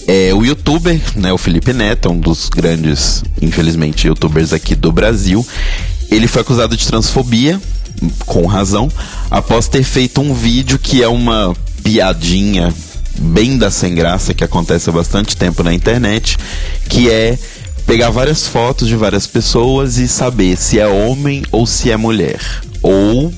é 0.06 0.34
o 0.34 0.44
youtuber, 0.44 1.00
né, 1.14 1.32
o 1.32 1.38
Felipe 1.38 1.72
Neto, 1.72 2.10
um 2.10 2.18
dos 2.18 2.48
grandes, 2.48 3.22
infelizmente, 3.40 4.08
youtubers 4.08 4.52
aqui 4.52 4.74
do 4.74 4.90
Brasil. 4.90 5.46
Ele 6.10 6.26
foi 6.26 6.42
acusado 6.42 6.76
de 6.76 6.86
transfobia 6.86 7.60
com 8.26 8.46
razão, 8.46 8.88
após 9.30 9.68
ter 9.68 9.82
feito 9.82 10.20
um 10.20 10.34
vídeo 10.34 10.78
que 10.78 11.02
é 11.02 11.08
uma 11.08 11.54
piadinha 11.82 12.72
bem 13.18 13.58
da 13.58 13.70
sem 13.70 13.94
graça 13.94 14.34
que 14.34 14.44
acontece 14.44 14.88
há 14.88 14.92
bastante 14.92 15.36
tempo 15.36 15.62
na 15.62 15.72
internet, 15.72 16.38
que 16.88 17.10
é 17.10 17.38
pegar 17.86 18.10
várias 18.10 18.46
fotos 18.46 18.88
de 18.88 18.96
várias 18.96 19.26
pessoas 19.26 19.98
e 19.98 20.08
saber 20.08 20.56
se 20.56 20.78
é 20.78 20.86
homem 20.86 21.42
ou 21.50 21.66
se 21.66 21.90
é 21.90 21.96
mulher. 21.96 22.40
Ou, 22.82 23.32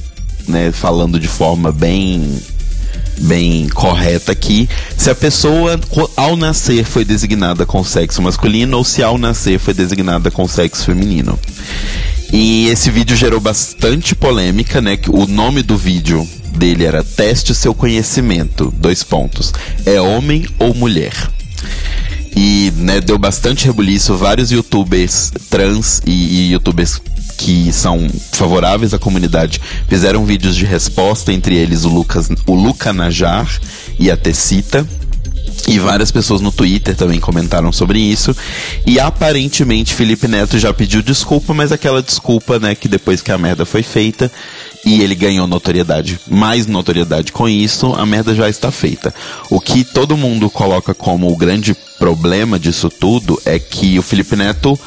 né, 0.47 0.71
falando 0.73 1.18
de 1.18 1.28
forma 1.28 1.73
bem 1.73 2.40
bem 3.16 3.68
correta 3.68 4.33
aqui, 4.33 4.68
se 4.97 5.09
a 5.09 5.14
pessoa 5.14 5.78
ao 6.16 6.37
nascer 6.37 6.85
foi 6.85 7.04
designada 7.04 7.64
com 7.64 7.85
sexo 7.85 8.21
masculino 8.21 8.76
ou 8.76 8.85
se 8.85 9.04
ao 9.04 9.16
nascer 9.16 9.59
foi 9.59 9.73
designada 9.73 10.30
com 10.30 10.49
sexo 10.49 10.85
feminino. 10.85 11.38
E 12.36 12.66
esse 12.66 12.90
vídeo 12.90 13.16
gerou 13.16 13.38
bastante 13.38 14.12
polêmica, 14.12 14.80
né? 14.80 14.98
O 15.08 15.24
nome 15.24 15.62
do 15.62 15.76
vídeo 15.76 16.28
dele 16.56 16.82
era 16.82 17.04
Teste 17.04 17.54
seu 17.54 17.72
conhecimento. 17.72 18.74
Dois 18.76 19.04
pontos. 19.04 19.52
É 19.86 20.00
homem 20.00 20.44
ou 20.58 20.74
mulher? 20.74 21.14
E 22.34 22.72
né, 22.76 23.00
deu 23.00 23.16
bastante 23.18 23.66
rebuliço. 23.66 24.16
Vários 24.16 24.50
youtubers 24.50 25.30
trans 25.48 26.02
e, 26.04 26.10
e 26.10 26.50
youtubers 26.50 27.00
que 27.38 27.72
são 27.72 28.04
favoráveis 28.32 28.92
à 28.92 28.98
comunidade 28.98 29.60
fizeram 29.88 30.24
vídeos 30.24 30.56
de 30.56 30.64
resposta, 30.64 31.32
entre 31.32 31.54
eles 31.54 31.84
o 31.84 31.88
Lucas, 31.88 32.28
o 32.48 32.54
Luca 32.54 32.92
Najar 32.92 33.48
e 33.96 34.10
a 34.10 34.16
Tecita. 34.16 34.84
E 35.66 35.78
várias 35.78 36.10
pessoas 36.10 36.40
no 36.40 36.52
Twitter 36.52 36.94
também 36.94 37.18
comentaram 37.18 37.72
sobre 37.72 37.98
isso. 37.98 38.36
E 38.86 39.00
aparentemente 39.00 39.94
Felipe 39.94 40.28
Neto 40.28 40.58
já 40.58 40.72
pediu 40.74 41.02
desculpa, 41.02 41.54
mas 41.54 41.72
aquela 41.72 42.02
desculpa, 42.02 42.58
né, 42.58 42.74
que 42.74 42.88
depois 42.88 43.22
que 43.22 43.32
a 43.32 43.38
merda 43.38 43.64
foi 43.64 43.82
feita 43.82 44.30
e 44.84 45.02
ele 45.02 45.14
ganhou 45.14 45.46
notoriedade, 45.46 46.20
mais 46.28 46.66
notoriedade 46.66 47.32
com 47.32 47.48
isso, 47.48 47.94
a 47.94 48.04
merda 48.04 48.34
já 48.34 48.48
está 48.48 48.70
feita. 48.70 49.14
O 49.48 49.58
que 49.58 49.82
todo 49.84 50.16
mundo 50.16 50.50
coloca 50.50 50.92
como 50.92 51.32
o 51.32 51.36
grande 51.36 51.74
problema 51.98 52.58
disso 52.58 52.90
tudo 52.90 53.40
é 53.46 53.58
que 53.58 53.98
o 53.98 54.02
Felipe 54.02 54.36
Neto 54.36 54.78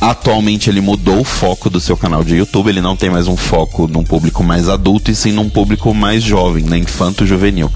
Atualmente 0.00 0.70
ele 0.70 0.80
mudou 0.80 1.20
o 1.20 1.24
foco 1.24 1.68
do 1.68 1.78
seu 1.78 1.94
canal 1.94 2.24
de 2.24 2.34
YouTube, 2.34 2.70
ele 2.70 2.80
não 2.80 2.96
tem 2.96 3.10
mais 3.10 3.28
um 3.28 3.36
foco 3.36 3.86
num 3.86 4.02
público 4.02 4.42
mais 4.42 4.66
adulto 4.66 5.10
e 5.10 5.14
sim 5.14 5.30
num 5.30 5.50
público 5.50 5.92
mais 5.92 6.22
jovem, 6.22 6.64
né, 6.64 6.78
infanto 6.78 7.26
juvenil 7.26 7.70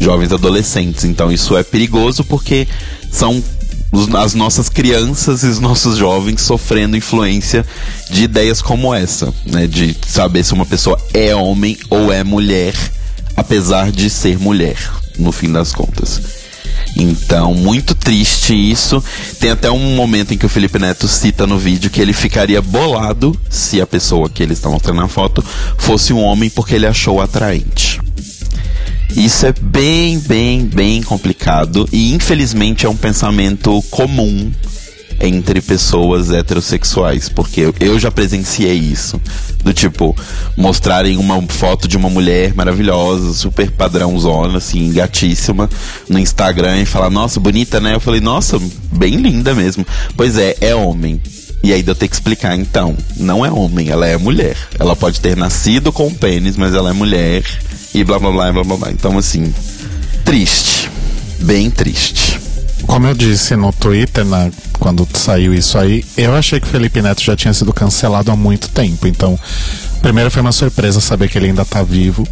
jovens 0.00 0.32
adolescentes. 0.32 1.04
Então 1.04 1.30
isso 1.30 1.56
é 1.56 1.62
perigoso 1.62 2.24
porque 2.24 2.66
são 3.10 3.42
as 4.18 4.34
nossas 4.34 4.68
crianças 4.68 5.42
e 5.42 5.46
os 5.46 5.58
nossos 5.58 5.96
jovens 5.96 6.40
sofrendo 6.40 6.96
influência 6.96 7.66
de 8.08 8.22
ideias 8.22 8.62
como 8.62 8.94
essa, 8.94 9.32
né? 9.44 9.66
De 9.66 9.96
saber 10.06 10.44
se 10.44 10.54
uma 10.54 10.66
pessoa 10.66 10.98
é 11.12 11.34
homem 11.34 11.76
ou 11.90 12.12
é 12.12 12.22
mulher, 12.22 12.74
apesar 13.36 13.90
de 13.90 14.08
ser 14.08 14.38
mulher, 14.38 14.76
no 15.18 15.32
fim 15.32 15.52
das 15.52 15.72
contas. 15.72 16.40
Então, 16.96 17.54
muito 17.54 17.94
triste 17.94 18.54
isso. 18.54 19.02
Tem 19.38 19.50
até 19.50 19.70
um 19.70 19.94
momento 19.94 20.34
em 20.34 20.38
que 20.38 20.46
o 20.46 20.48
Felipe 20.48 20.78
Neto 20.78 21.06
cita 21.06 21.46
no 21.46 21.58
vídeo 21.58 21.90
que 21.90 22.00
ele 22.00 22.12
ficaria 22.12 22.60
bolado 22.60 23.38
se 23.48 23.80
a 23.80 23.86
pessoa 23.86 24.28
que 24.28 24.42
ele 24.42 24.54
está 24.54 24.68
mostrando 24.68 25.00
na 25.00 25.08
foto 25.08 25.44
fosse 25.78 26.12
um 26.12 26.22
homem 26.22 26.50
porque 26.50 26.74
ele 26.74 26.86
achou 26.86 27.20
atraente. 27.20 28.00
Isso 29.16 29.46
é 29.46 29.52
bem, 29.60 30.18
bem, 30.18 30.64
bem 30.66 31.02
complicado 31.02 31.88
e 31.92 32.14
infelizmente 32.14 32.86
é 32.86 32.88
um 32.88 32.96
pensamento 32.96 33.82
comum 33.90 34.50
entre 35.20 35.60
pessoas 35.60 36.30
heterossexuais, 36.30 37.28
porque 37.28 37.72
eu 37.78 37.98
já 37.98 38.10
presenciei 38.10 38.74
isso. 38.74 39.20
Do 39.62 39.74
tipo, 39.74 40.16
mostrarem 40.56 41.18
uma 41.18 41.40
foto 41.42 41.86
de 41.86 41.96
uma 41.96 42.08
mulher 42.08 42.54
maravilhosa, 42.54 43.34
super 43.34 43.70
padrãozona, 43.70 44.56
assim, 44.56 44.90
gatíssima, 44.90 45.68
no 46.08 46.18
Instagram 46.18 46.80
e 46.80 46.86
falar, 46.86 47.10
nossa, 47.10 47.38
bonita, 47.38 47.78
né? 47.78 47.94
Eu 47.94 48.00
falei, 48.00 48.20
nossa, 48.20 48.58
bem 48.92 49.16
linda 49.16 49.54
mesmo. 49.54 49.86
Pois 50.16 50.38
é, 50.38 50.56
é 50.62 50.74
homem. 50.74 51.20
E 51.62 51.72
aí 51.72 51.84
eu 51.86 51.94
tenho 51.94 52.08
que 52.08 52.16
explicar, 52.16 52.56
então, 52.56 52.96
não 53.16 53.44
é 53.44 53.50
homem, 53.50 53.90
ela 53.90 54.06
é 54.06 54.16
mulher. 54.16 54.56
Ela 54.78 54.96
pode 54.96 55.20
ter 55.20 55.36
nascido 55.36 55.92
com 55.92 56.12
pênis, 56.12 56.56
mas 56.56 56.74
ela 56.74 56.90
é 56.90 56.92
mulher 56.92 57.44
e 57.94 58.02
blá 58.02 58.18
blá 58.18 58.30
blá 58.30 58.52
blá 58.52 58.64
blá 58.64 58.76
blá. 58.76 58.90
Então, 58.90 59.18
assim, 59.18 59.52
triste. 60.24 60.90
Bem 61.40 61.70
triste. 61.70 62.40
Como 62.86 63.06
eu 63.06 63.14
disse 63.14 63.54
no 63.56 63.72
Twitter, 63.72 64.24
né, 64.24 64.50
quando 64.78 65.06
saiu 65.14 65.52
isso 65.52 65.78
aí, 65.78 66.04
eu 66.16 66.34
achei 66.34 66.58
que 66.58 66.66
o 66.66 66.70
Felipe 66.70 67.02
Neto 67.02 67.22
já 67.22 67.36
tinha 67.36 67.52
sido 67.52 67.72
cancelado 67.72 68.30
há 68.30 68.36
muito 68.36 68.68
tempo. 68.70 69.06
Então, 69.06 69.38
primeiro 70.00 70.30
foi 70.30 70.40
uma 70.40 70.52
surpresa 70.52 71.00
saber 71.00 71.28
que 71.28 71.36
ele 71.36 71.46
ainda 71.48 71.64
tá 71.64 71.82
vivo 71.82 72.26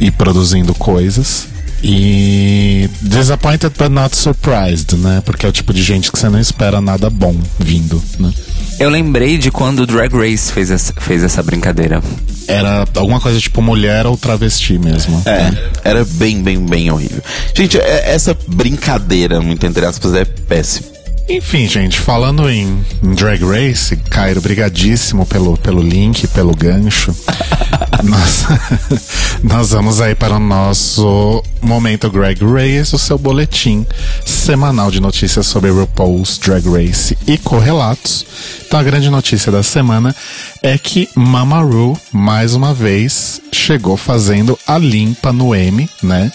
e 0.00 0.10
produzindo 0.10 0.74
coisas. 0.74 1.46
E 1.82 2.88
disappointed 3.02 3.72
but 3.78 3.88
not 3.90 4.16
surprised, 4.16 4.96
né? 4.96 5.22
Porque 5.24 5.46
é 5.46 5.48
o 5.48 5.52
tipo 5.52 5.72
de 5.72 5.82
gente 5.82 6.10
que 6.10 6.18
você 6.18 6.28
não 6.28 6.40
espera 6.40 6.80
nada 6.80 7.08
bom 7.08 7.34
vindo, 7.58 8.02
né? 8.18 8.32
Eu 8.80 8.90
lembrei 8.90 9.38
de 9.38 9.50
quando 9.50 9.80
o 9.80 9.86
Drag 9.86 10.12
Race 10.14 10.52
fez 10.52 10.70
essa, 10.70 10.92
fez 11.00 11.22
essa 11.24 11.42
brincadeira. 11.42 12.02
era 12.46 12.84
alguma 12.96 13.20
coisa 13.20 13.38
tipo 13.40 13.60
mulher 13.60 14.06
ou 14.06 14.16
travesti 14.16 14.78
mesmo. 14.78 15.20
É, 15.26 15.50
era 15.84 16.04
bem, 16.04 16.42
bem, 16.42 16.64
bem 16.64 16.90
horrível. 16.90 17.22
Gente, 17.54 17.78
é- 17.78 18.12
essa 18.14 18.36
brincadeira, 18.46 19.40
muito 19.40 19.66
entre 19.66 19.84
aspas, 19.84 20.14
é 20.14 20.24
péssima. 20.24 20.97
Enfim, 21.28 21.68
gente, 21.68 22.00
falando 22.00 22.48
em, 22.48 22.82
Drag 23.02 23.44
Race, 23.44 23.94
Cairo, 23.96 24.40
brigadíssimo 24.40 25.26
pelo, 25.26 25.58
pelo 25.58 25.82
link, 25.82 26.26
pelo 26.28 26.56
gancho. 26.56 27.14
nós, 28.02 28.46
nós 29.44 29.70
vamos 29.70 30.00
aí 30.00 30.14
para 30.14 30.36
o 30.36 30.38
nosso 30.38 31.44
Momento 31.60 32.08
Drag 32.08 32.38
Race, 32.42 32.94
o 32.94 32.98
seu 32.98 33.18
boletim 33.18 33.86
semanal 34.24 34.90
de 34.90 35.00
notícias 35.00 35.46
sobre 35.46 35.70
RuPaul's 35.70 36.38
Drag 36.38 36.66
Race 36.66 37.16
e 37.26 37.36
correlatos. 37.36 38.24
Então 38.66 38.80
a 38.80 38.82
grande 38.82 39.10
notícia 39.10 39.52
da 39.52 39.62
semana 39.62 40.14
é 40.62 40.78
que 40.78 41.08
Mama 41.14 41.60
Ru, 41.60 41.98
mais 42.12 42.54
uma 42.54 42.72
vez, 42.72 43.40
chegou 43.52 43.96
fazendo 43.96 44.58
a 44.66 44.78
limpa 44.78 45.32
no 45.32 45.54
M, 45.54 45.88
né? 46.02 46.32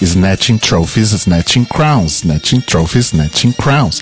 Snatching 0.00 0.58
Trophies, 0.58 1.12
Snatching 1.12 1.64
Crowns, 1.64 2.22
Snatching 2.22 2.60
Trophies, 2.60 3.06
Snatching 3.06 3.52
Crowns. 3.52 4.00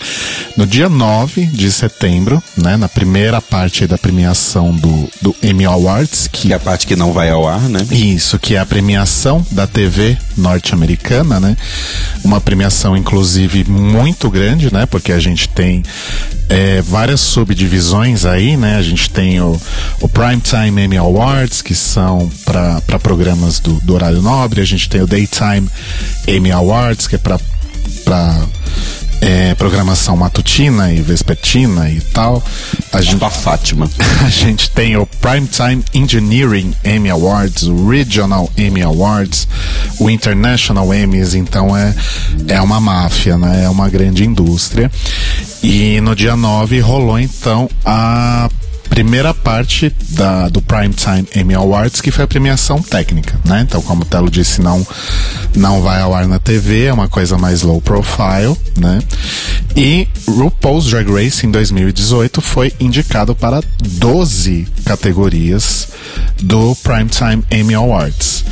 No 0.57 0.67
dia 0.67 0.89
9 0.89 1.47
de 1.47 1.71
setembro, 1.71 2.43
né? 2.57 2.77
Na 2.77 2.89
primeira 2.89 3.41
parte 3.41 3.87
da 3.87 3.97
premiação 3.97 4.75
do, 4.75 5.09
do 5.23 5.35
Emmy 5.43 5.65
Awards, 5.65 6.29
Que 6.31 6.53
é 6.53 6.57
a 6.57 6.61
parte 6.61 6.87
que 6.87 6.97
não 6.97 7.13
vai 7.13 7.31
ao 7.31 7.47
ar, 7.47 7.61
né? 7.69 7.81
isso, 7.91 8.39
que 8.39 8.55
é 8.55 8.59
a 8.59 8.67
premiação 8.67 9.45
da 9.51 9.67
TV 9.67 10.17
norte-americana, 10.37 11.39
né? 11.41 11.57
Uma 12.25 12.41
premiação, 12.41 12.97
inclusive, 12.97 13.65
muito 13.65 14.31
grande, 14.31 14.73
né? 14.73 14.87
Porque 14.87 15.13
a 15.13 15.19
gente 15.19 15.49
tem 15.49 15.83
é, 16.49 16.81
várias 16.83 17.21
subdivisões 17.21 18.25
aí, 18.25 18.57
né? 18.57 18.77
A 18.77 18.83
gente 18.83 19.11
tem 19.11 19.41
o, 19.41 19.61
o 20.01 20.09
Primetime 20.09 20.83
Emmy 20.85 20.97
Awards, 20.97 21.63
que 21.63 21.75
são 21.75 22.31
para 22.45 22.99
programas 22.99 23.61
do, 23.61 23.75
do 23.81 23.95
horário 23.95 24.23
nobre. 24.23 24.61
A 24.61 24.65
gente 24.65 24.89
tem 24.89 25.03
o 25.03 25.07
Daytime 25.07 25.69
Emmy 26.27 26.51
Awards, 26.51 27.07
que 27.07 27.17
é 27.17 27.19
para 27.19 27.39
é, 29.21 29.55
programação 29.55 30.17
matutina 30.17 30.93
e 30.93 31.01
vespertina 31.01 31.91
e 31.91 32.01
tal. 32.01 32.43
A 32.93 33.01
gente, 33.01 33.23
a 33.25 33.31
Fátima. 33.31 33.91
a 34.25 34.31
gente 34.31 34.71
tem 34.71 34.97
o 34.97 35.07
Primetime 35.07 35.85
Engineering 35.95 36.75
Emmy 36.85 37.11
Awards, 37.11 37.65
o 37.65 37.89
Regional 37.89 38.51
Emmy 38.57 38.83
Awards, 38.83 39.49
o 39.99 40.09
International 40.09 40.93
Emmys, 40.93 41.35
então 41.35 41.77
é, 41.77 41.95
é 42.49 42.61
uma 42.61 42.81
máfia, 42.81 43.37
né? 43.37 43.65
É 43.65 43.69
uma 43.69 43.89
grande 43.89 44.25
indústria. 44.25 44.91
E 45.63 46.01
no 46.01 46.15
dia 46.15 46.37
9 46.37 46.81
rolou 46.81 47.19
então 47.19 47.69
a 47.85 48.49
primeira 48.89 49.33
parte 49.33 49.95
da, 50.11 50.49
do 50.49 50.61
Primetime 50.61 51.27
Emmy 51.35 51.55
Awards, 51.55 52.01
que 52.01 52.11
foi 52.11 52.25
a 52.25 52.27
premiação 52.27 52.83
técnica, 52.83 53.39
né? 53.45 53.65
Então, 53.67 53.81
como 53.83 54.03
o 54.03 54.05
Telo 54.05 54.31
disse, 54.31 54.61
não, 54.61 54.87
não 55.55 55.81
vai 55.83 56.01
ao 56.01 56.15
ar 56.15 56.27
na 56.27 56.39
TV, 56.39 56.85
é 56.85 56.93
uma 56.93 57.09
coisa 57.09 57.39
mais 57.39 57.63
low 57.63 57.81
profile, 57.81 58.57
né? 58.77 59.01
E 59.77 60.09
RuPaul's 60.27 60.87
Drag 60.87 61.11
Race 61.11 61.47
em 61.47 61.51
2018 61.51 62.41
foi 62.41 62.73
indicado 62.81 63.35
para 63.35 63.63
12 63.83 64.67
categorias 64.85 65.89
do 66.43 66.75
Primetime 66.77 67.45
Emmy 67.51 67.75
Awards. 67.75 68.45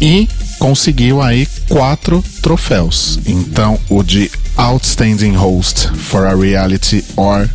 E 0.00 0.26
conseguiu 0.60 1.20
aí 1.22 1.48
quatro 1.68 2.22
troféus. 2.42 3.18
Então, 3.26 3.80
o 3.88 4.04
de 4.04 4.30
Outstanding 4.56 5.34
Host 5.34 5.88
for 5.96 6.26
a 6.26 6.34
Reality 6.34 7.02
or 7.16 7.48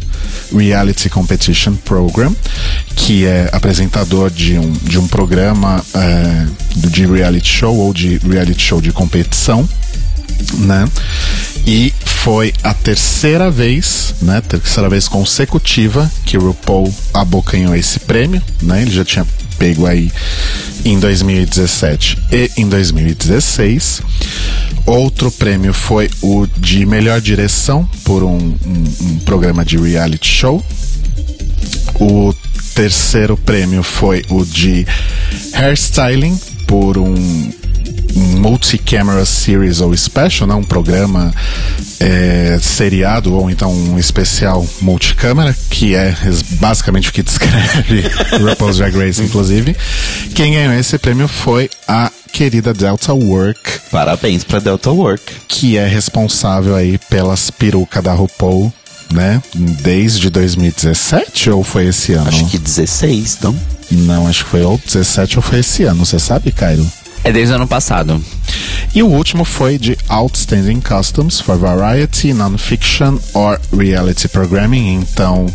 Reality 0.52 1.08
Competition 1.08 1.76
Program, 1.76 2.36
que 2.96 3.26
é 3.26 3.48
apresentador 3.54 4.32
de 4.32 4.58
um, 4.58 4.72
de 4.72 4.98
um 4.98 5.08
programa 5.08 5.86
é, 5.94 6.48
de 6.90 7.06
reality 7.06 7.48
show 7.48 7.76
ou 7.76 7.94
de 7.94 8.18
reality 8.18 8.62
show 8.62 8.82
de 8.82 8.92
competição, 8.92 9.70
né? 10.60 10.86
E 11.68 11.94
foi 12.06 12.54
a 12.64 12.74
terceira 12.74 13.52
vez, 13.52 14.16
né? 14.22 14.42
Terceira 14.42 14.90
vez 14.90 15.08
consecutiva 15.08 16.12
que 16.26 16.38
o 16.38 16.42
RuPaul 16.48 16.94
abocanhou 17.14 17.76
esse 17.76 18.00
prêmio, 18.00 18.42
né? 18.62 18.82
Ele 18.82 18.92
já 18.92 19.06
tinha 19.06 19.26
pego 19.58 19.86
aí 19.86 20.12
em 20.84 21.00
2017 21.00 22.18
e 22.32 22.52
em 22.58 22.68
2016. 22.68 24.02
Outro 24.86 25.32
prêmio 25.32 25.74
foi 25.74 26.10
o 26.22 26.46
de 26.46 26.86
melhor 26.86 27.20
direção 27.20 27.90
por 28.04 28.24
um, 28.24 28.38
um, 28.38 28.84
um 29.02 29.20
programa 29.20 29.66
de 29.66 29.78
reality 29.78 30.28
show. 30.28 30.64
O 32.00 32.34
terceiro 32.76 33.36
prêmio 33.38 33.82
foi 33.82 34.24
o 34.30 34.46
de 34.46 34.86
hairstyling 35.54 36.40
por 36.68 36.98
um, 36.98 37.14
um 37.14 37.52
multi-camera 38.16 39.26
series 39.26 39.82
ou 39.82 39.96
special, 39.96 40.48
né? 40.48 40.56
um 40.56 40.64
programa 40.64 41.34
é, 42.00 42.58
seriado 42.62 43.34
ou 43.34 43.50
então 43.50 43.72
um 43.74 44.00
especial 44.00 44.66
multicâmera, 44.82 45.56
que 45.70 45.96
é 45.96 46.16
basicamente 46.60 47.10
o 47.10 47.14
que 47.14 47.22
descreve 47.24 48.04
RuPaul's 48.42 48.78
Drag 48.78 48.96
Race, 48.98 49.22
inclusive. 49.22 49.76
Quem 50.34 50.54
ganhou 50.54 50.74
esse 50.74 50.98
prêmio 50.98 51.28
foi 51.28 51.70
a 51.88 52.12
querida 52.32 52.74
Delta 52.74 53.14
Work, 53.14 53.60
Parabéns 53.92 54.44
pra 54.44 54.60
Delta 54.60 54.92
Work. 54.92 55.24
que 55.48 55.78
é 55.78 55.88
responsável 55.88 56.76
aí 56.76 56.98
pelas 57.10 57.50
perucas 57.50 58.04
da 58.04 58.14
RuPaul, 58.14 58.74
né? 59.14 59.42
Desde 59.54 60.30
2017 60.30 61.50
ou 61.52 61.64
foi 61.64 61.88
esse 61.88 62.14
ano? 62.14 62.28
Acho 62.28 62.46
que 62.48 62.58
16, 62.58 63.40
não? 63.42 63.56
Não, 63.92 64.28
acho 64.28 64.44
que 64.44 64.50
foi 64.50 64.64
ou 64.64 64.80
17 64.84 65.38
ou 65.38 65.42
foi 65.44 65.60
esse 65.60 65.84
ano, 65.84 66.06
você 66.06 66.20
sabe, 66.20 66.52
Cairo? 66.52 66.86
É 67.26 67.32
desde 67.34 67.52
o 67.54 67.56
ano 67.56 67.68
passado. 67.68 68.24
E 68.94 69.02
o 69.04 69.08
último 69.08 69.44
foi 69.44 69.78
de 69.78 69.98
Outstanding 70.08 70.80
Customs 70.80 71.40
for 71.42 71.58
Variety, 71.58 72.32
Non-Fiction 72.34 73.18
or 73.34 73.60
Reality 73.78 74.28
Programming. 74.30 74.94
Então, 74.94 75.48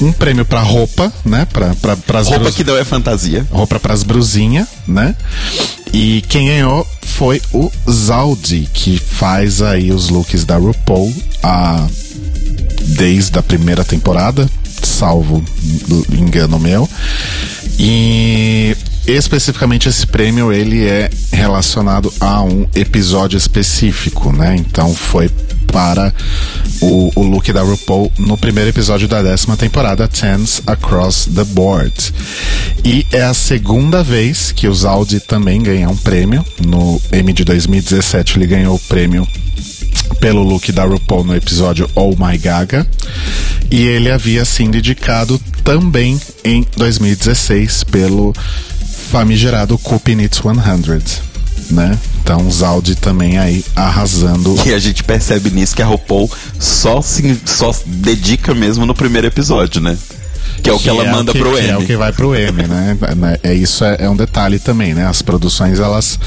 um 0.00 0.10
prêmio 0.12 0.44
pra 0.46 0.60
roupa, 0.62 1.12
né? 1.24 1.46
Pra, 1.52 1.74
pra, 1.76 1.96
pras 1.96 2.26
Roupa 2.26 2.44
brus- 2.44 2.54
que 2.56 2.64
não 2.64 2.76
é 2.76 2.84
fantasia. 2.84 3.46
roupa 3.50 3.78
pras 3.78 4.02
brusinhas, 4.02 4.66
né? 4.88 5.14
E 5.92 6.22
quem 6.28 6.46
ganhou 6.48 6.84
foi 7.02 7.40
o 7.52 7.70
Zaldi, 7.88 8.66
que 8.72 8.98
faz 8.98 9.60
aí 9.62 9.92
os 9.92 10.08
looks 10.08 10.44
da 10.44 10.56
RuPaul 10.56 11.12
a, 11.42 11.86
desde 12.96 13.38
a 13.38 13.42
primeira 13.42 13.84
temporada, 13.84 14.48
salvo 14.86 15.42
engano 16.12 16.58
meu. 16.58 16.88
E 17.78 18.76
especificamente 19.06 19.88
esse 19.88 20.06
prêmio 20.06 20.52
ele 20.52 20.86
é 20.86 21.10
relacionado 21.32 22.12
a 22.20 22.42
um 22.42 22.66
episódio 22.74 23.36
específico, 23.36 24.32
né? 24.32 24.56
Então 24.56 24.94
foi 24.94 25.30
para 25.70 26.12
o, 26.80 27.10
o 27.14 27.22
look 27.22 27.52
da 27.52 27.62
RuPaul 27.62 28.12
no 28.18 28.36
primeiro 28.36 28.70
episódio 28.70 29.06
da 29.06 29.22
décima 29.22 29.56
temporada, 29.56 30.08
Tens 30.08 30.60
Across 30.66 31.30
the 31.34 31.44
Board. 31.44 32.12
E 32.84 33.06
é 33.12 33.22
a 33.22 33.34
segunda 33.34 34.02
vez 34.02 34.52
que 34.52 34.66
o 34.66 34.74
Zaldi 34.74 35.20
também 35.20 35.62
ganha 35.62 35.88
um 35.88 35.96
prêmio. 35.96 36.44
No 36.66 37.00
Emmy 37.12 37.32
de 37.32 37.44
2017 37.44 38.38
ele 38.38 38.46
ganhou 38.46 38.74
o 38.74 38.78
prêmio 38.80 39.26
pelo 40.18 40.42
look 40.42 40.70
da 40.72 40.84
RuPaul 40.84 41.24
no 41.24 41.36
episódio 41.36 41.88
Oh 41.94 42.10
My 42.10 42.36
Gaga. 42.36 42.86
E 43.70 43.86
ele 43.86 44.10
havia 44.10 44.44
sido 44.44 44.76
indicado 44.76 45.40
também 45.62 46.20
em 46.44 46.66
2016 46.76 47.84
pelo 47.84 48.34
famigerado 49.10 49.78
Knits 49.78 50.38
100, 50.38 51.74
né? 51.74 51.98
Então 52.22 52.50
Zaldi 52.50 52.96
também 52.96 53.38
aí 53.38 53.64
arrasando. 53.76 54.56
E 54.66 54.74
a 54.74 54.78
gente 54.78 55.04
percebe 55.04 55.50
nisso 55.50 55.74
que 55.74 55.82
a 55.82 55.86
RuPaul 55.86 56.30
só 56.58 57.00
se 57.00 57.40
só 57.44 57.72
se 57.72 57.88
dedica 57.88 58.54
mesmo 58.54 58.84
no 58.84 58.94
primeiro 58.94 59.26
episódio, 59.26 59.80
né? 59.80 59.96
Que 60.62 60.68
é 60.68 60.72
o 60.72 60.78
que, 60.78 60.88
ela 60.88 61.04
é 61.04 61.10
manda 61.10 61.32
que, 61.32 61.38
pro 61.38 61.52
que 61.52 61.58
M. 61.58 61.68
É 61.68 61.78
o 61.78 61.86
que 61.86 61.96
vai 61.96 62.12
pro 62.12 62.34
M, 62.34 62.66
né? 62.66 62.98
É 63.42 63.54
isso 63.54 63.84
é, 63.84 63.96
é 64.00 64.10
um 64.10 64.16
detalhe 64.16 64.58
também, 64.58 64.92
né? 64.92 65.06
As 65.06 65.22
produções 65.22 65.78
elas 65.78 66.18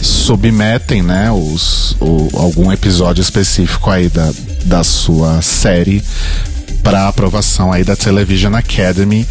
submetem, 0.00 1.02
né? 1.02 1.30
Os, 1.30 1.96
o, 2.00 2.28
algum 2.34 2.72
episódio 2.72 3.22
específico 3.22 3.90
aí 3.90 4.08
da, 4.08 4.32
da 4.64 4.82
sua 4.82 5.40
série 5.42 6.02
para 6.88 7.06
aprovação 7.06 7.70
aí 7.70 7.84
da 7.84 7.94
Television 7.94 8.54
Academy, 8.54 9.26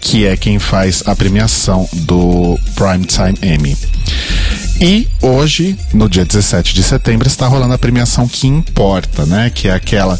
que 0.00 0.26
é 0.26 0.36
quem 0.36 0.60
faz 0.60 1.02
a 1.04 1.16
premiação 1.16 1.88
do 1.92 2.56
Primetime 2.76 3.36
Emmy. 3.42 3.76
E 4.80 5.08
hoje, 5.20 5.76
no 5.92 6.08
dia 6.08 6.24
17 6.24 6.72
de 6.72 6.84
setembro, 6.84 7.26
está 7.26 7.48
rolando 7.48 7.74
a 7.74 7.78
premiação 7.78 8.28
que 8.28 8.46
importa, 8.46 9.26
né? 9.26 9.50
Que 9.52 9.66
é 9.66 9.72
aquela 9.72 10.16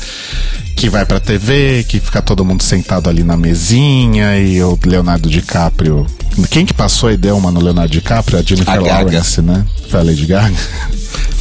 que 0.75 0.89
vai 0.89 1.07
pra 1.07 1.21
TV, 1.21 1.85
que 1.89 2.01
fica 2.01 2.21
todo 2.21 2.45
mundo 2.45 2.65
sentado 2.65 3.09
ali 3.09 3.23
na 3.23 3.37
mesinha 3.37 4.37
e 4.37 4.61
o 4.61 4.77
Leonardo 4.85 5.31
DiCaprio. 5.31 6.05
Quem 6.51 6.67
que 6.67 6.75
passou 6.75 7.13
e 7.13 7.17
deu 7.17 7.37
uma 7.37 7.53
no 7.53 7.61
Leonardo 7.61 7.93
DiCaprio? 7.93 8.37
A 8.37 8.43
Jennifer 8.43 8.75
A. 8.75 8.81
Lawrence, 8.81 9.41
né? 9.41 9.65
Foi 9.89 10.01
a 10.01 10.03
Lady 10.03 10.27
Gaga. 10.27 10.57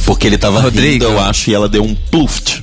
Porque 0.06 0.28
ele 0.28 0.38
tava 0.38 0.60
Rodrigo. 0.60 1.04
rindo, 1.04 1.04
eu 1.06 1.18
acho, 1.20 1.50
e 1.50 1.54
ela 1.54 1.68
deu 1.68 1.82
um 1.82 1.96
pluft. 2.08 2.62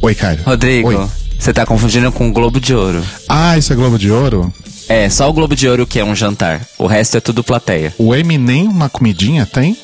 Oi, 0.00 0.14
Caio. 0.14 0.40
Rodrigo, 0.44 0.88
Oi. 0.88 1.08
Você 1.42 1.52
tá 1.52 1.66
confundindo 1.66 2.12
com 2.12 2.28
o 2.28 2.32
Globo 2.32 2.60
de 2.60 2.72
Ouro. 2.72 3.02
Ah, 3.28 3.58
isso 3.58 3.72
é 3.72 3.76
Globo 3.76 3.98
de 3.98 4.08
Ouro? 4.12 4.54
É, 4.88 5.08
só 5.10 5.28
o 5.28 5.32
Globo 5.32 5.56
de 5.56 5.68
Ouro 5.68 5.84
que 5.84 5.98
é 5.98 6.04
um 6.04 6.14
jantar. 6.14 6.60
O 6.78 6.86
resto 6.86 7.16
é 7.16 7.20
tudo 7.20 7.42
plateia. 7.42 7.92
O 7.98 8.14
Emmy 8.14 8.38
nem 8.38 8.68
uma 8.68 8.88
comidinha 8.88 9.44
tem? 9.44 9.76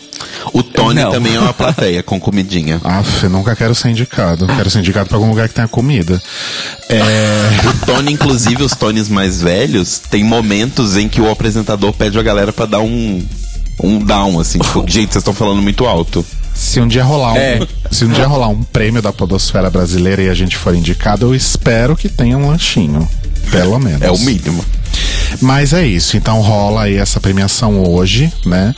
O 0.52 0.62
Tony 0.62 1.00
Não. 1.02 1.10
também 1.10 1.34
é 1.34 1.40
uma 1.40 1.52
plateia 1.54 2.00
com 2.00 2.20
comidinha. 2.20 2.80
Aff, 2.84 3.24
eu 3.24 3.30
nunca 3.30 3.56
quero 3.56 3.74
ser 3.74 3.88
indicado. 3.90 4.46
Quero 4.46 4.70
ser 4.70 4.78
indicado 4.78 5.08
pra 5.08 5.16
algum 5.16 5.30
lugar 5.30 5.48
que 5.48 5.54
tenha 5.54 5.66
comida. 5.66 6.22
É. 6.88 7.02
O 7.68 7.86
Tony, 7.86 8.12
inclusive, 8.12 8.62
os 8.62 8.76
Tonys 8.76 9.08
mais 9.08 9.42
velhos, 9.42 9.98
tem 9.98 10.22
momentos 10.22 10.96
em 10.96 11.08
que 11.08 11.20
o 11.20 11.28
apresentador 11.28 11.92
pede 11.92 12.18
a 12.18 12.22
galera 12.22 12.52
pra 12.52 12.66
dar 12.66 12.80
um, 12.80 13.20
um 13.82 13.98
down, 13.98 14.38
assim. 14.38 14.60
Tipo, 14.60 14.84
gente, 14.88 15.12
vocês 15.12 15.22
estão 15.22 15.34
falando 15.34 15.60
muito 15.60 15.86
alto. 15.86 16.24
Se 16.58 16.80
um 16.80 16.88
dia 16.88 17.04
rolar 17.04 17.34
um, 17.34 17.36
É. 17.36 17.60
se 17.90 18.04
um 18.04 18.08
dia 18.10 18.26
rolar 18.26 18.48
um 18.48 18.64
prêmio 18.64 19.00
da 19.00 19.12
Podosfera 19.12 19.70
Brasileira 19.70 20.22
e 20.22 20.28
a 20.28 20.34
gente 20.34 20.56
for 20.56 20.74
indicado, 20.74 21.26
eu 21.26 21.34
espero 21.34 21.96
que 21.96 22.08
tenha 22.08 22.36
um 22.36 22.48
lanchinho. 22.48 23.08
Pelo 23.52 23.78
menos. 23.78 24.02
É 24.02 24.10
o 24.10 24.18
mínimo. 24.18 24.64
Mas 25.40 25.72
é 25.72 25.86
isso, 25.86 26.16
então 26.16 26.40
rola 26.40 26.82
aí 26.82 26.96
essa 26.96 27.20
premiação 27.20 27.80
hoje, 27.84 28.32
né? 28.44 28.74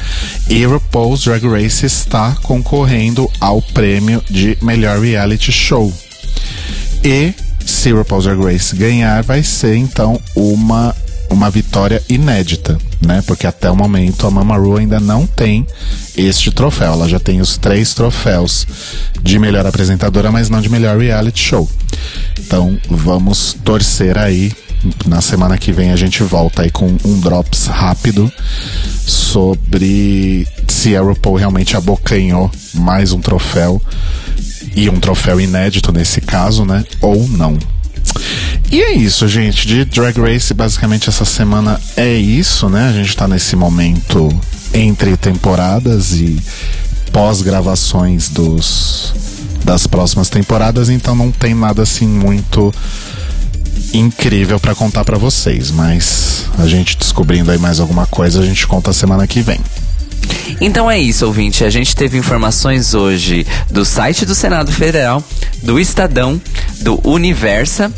E 0.48 0.64
RuPaul's 0.66 1.24
Drag 1.24 1.42
Race 1.48 1.86
está 1.86 2.36
concorrendo 2.42 3.30
ao 3.40 3.62
prêmio 3.62 4.22
de 4.28 4.58
melhor 4.60 5.00
reality 5.00 5.50
show. 5.50 5.90
E 7.02 7.32
se 7.64 7.92
RuPaul's 7.92 8.24
Drag 8.24 8.42
Race 8.42 8.76
ganhar, 8.76 9.22
vai 9.22 9.42
ser 9.42 9.76
então 9.76 10.20
uma 10.36 10.94
uma 11.30 11.48
vitória 11.48 12.02
inédita, 12.08 12.76
né? 13.00 13.22
Porque 13.26 13.46
até 13.46 13.70
o 13.70 13.76
momento 13.76 14.26
a 14.26 14.30
Mama 14.30 14.56
Ru 14.56 14.76
ainda 14.76 14.98
não 14.98 15.26
tem 15.26 15.66
este 16.16 16.50
troféu. 16.50 16.92
Ela 16.92 17.08
já 17.08 17.20
tem 17.20 17.40
os 17.40 17.56
três 17.56 17.94
troféus 17.94 18.66
de 19.22 19.38
melhor 19.38 19.64
apresentadora, 19.64 20.30
mas 20.30 20.50
não 20.50 20.60
de 20.60 20.68
melhor 20.68 20.98
reality 20.98 21.40
show. 21.40 21.70
Então 22.38 22.78
vamos 22.88 23.56
torcer 23.64 24.18
aí. 24.18 24.52
Na 25.06 25.20
semana 25.20 25.58
que 25.58 25.72
vem 25.72 25.92
a 25.92 25.96
gente 25.96 26.22
volta 26.22 26.62
aí 26.62 26.70
com 26.70 26.96
um 27.04 27.20
drops 27.20 27.66
rápido 27.66 28.32
sobre 29.06 30.46
se 30.66 30.96
a 30.96 31.02
RuPaul 31.02 31.36
realmente 31.36 31.76
abocanhou 31.76 32.50
mais 32.72 33.12
um 33.12 33.20
troféu 33.20 33.80
e 34.74 34.88
um 34.88 34.98
troféu 34.98 35.38
inédito 35.38 35.92
nesse 35.92 36.20
caso, 36.20 36.64
né? 36.64 36.82
Ou 37.02 37.28
não. 37.28 37.58
E 38.70 38.80
é 38.80 38.92
isso, 38.92 39.26
gente. 39.26 39.66
De 39.66 39.84
Drag 39.84 40.18
Race, 40.20 40.54
basicamente 40.54 41.08
essa 41.08 41.24
semana 41.24 41.80
é 41.96 42.14
isso, 42.14 42.68
né? 42.68 42.88
A 42.88 42.92
gente 42.92 43.16
tá 43.16 43.26
nesse 43.26 43.56
momento 43.56 44.28
entre 44.72 45.16
temporadas 45.16 46.12
e 46.12 46.40
pós-gravações 47.12 48.28
dos 48.28 49.12
das 49.64 49.86
próximas 49.86 50.30
temporadas, 50.30 50.88
então 50.88 51.14
não 51.14 51.30
tem 51.30 51.54
nada 51.54 51.82
assim 51.82 52.06
muito 52.06 52.72
incrível 53.92 54.58
pra 54.58 54.74
contar 54.74 55.04
pra 55.04 55.18
vocês, 55.18 55.70
mas 55.70 56.46
a 56.58 56.66
gente 56.66 56.96
descobrindo 56.96 57.50
aí 57.50 57.58
mais 57.58 57.80
alguma 57.80 58.06
coisa, 58.06 58.40
a 58.40 58.46
gente 58.46 58.66
conta 58.66 58.92
semana 58.92 59.26
que 59.26 59.42
vem. 59.42 59.60
Então 60.60 60.90
é 60.90 60.98
isso, 60.98 61.26
ouvinte. 61.26 61.64
A 61.64 61.70
gente 61.70 61.94
teve 61.94 62.18
informações 62.18 62.94
hoje 62.94 63.46
do 63.70 63.84
site 63.84 64.26
do 64.26 64.34
Senado 64.34 64.72
Federal, 64.72 65.22
do 65.62 65.78
Estadão, 65.78 66.40
do 66.80 67.00
Universa, 67.08 67.92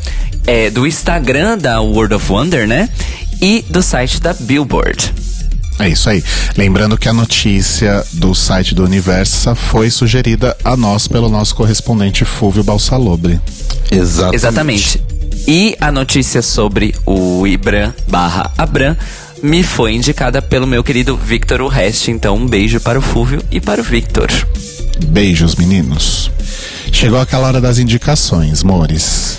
é, 0.47 0.71
do 0.71 0.87
Instagram 0.87 1.59
da 1.59 1.81
World 1.81 2.15
of 2.15 2.31
Wonder, 2.31 2.67
né? 2.67 2.89
E 3.41 3.65
do 3.69 3.83
site 3.83 4.21
da 4.21 4.33
Billboard. 4.33 5.13
É 5.79 5.89
isso 5.89 6.09
aí. 6.09 6.23
Lembrando 6.57 6.97
que 6.97 7.09
a 7.09 7.13
notícia 7.13 8.05
do 8.13 8.35
site 8.35 8.75
do 8.75 8.85
Universa 8.85 9.55
foi 9.55 9.91
sugerida 9.91 10.57
a 10.63 10.77
nós 10.77 11.09
pelo 11.09 11.29
nosso 11.29 11.55
correspondente 11.55 12.25
Fúvio 12.25 12.63
Balsalobre. 12.63 13.41
Exatamente. 13.91 14.37
Exatamente. 14.37 15.03
E 15.47 15.77
a 15.81 15.91
notícia 15.91 16.41
sobre 16.41 16.95
o 17.05 17.45
Ibram 17.47 17.93
barra 18.09 18.53
Abram 18.57 18.97
me 19.43 19.63
foi 19.63 19.95
indicada 19.95 20.41
pelo 20.41 20.67
meu 20.67 20.85
querido 20.85 21.17
Victor 21.17 21.61
Urreste. 21.61 22.11
Então, 22.11 22.37
um 22.37 22.47
beijo 22.47 22.81
para 22.81 22.99
o 22.99 23.03
Fúvio 23.03 23.43
e 23.51 23.61
para 23.61 23.81
o 23.81 23.85
Victor. 23.85 24.29
Beijos, 25.09 25.57
meninos. 25.57 26.31
Chegou 26.93 27.19
aquela 27.19 27.49
hora 27.49 27.61
das 27.61 27.79
indicações, 27.79 28.63
Mores. 28.63 29.39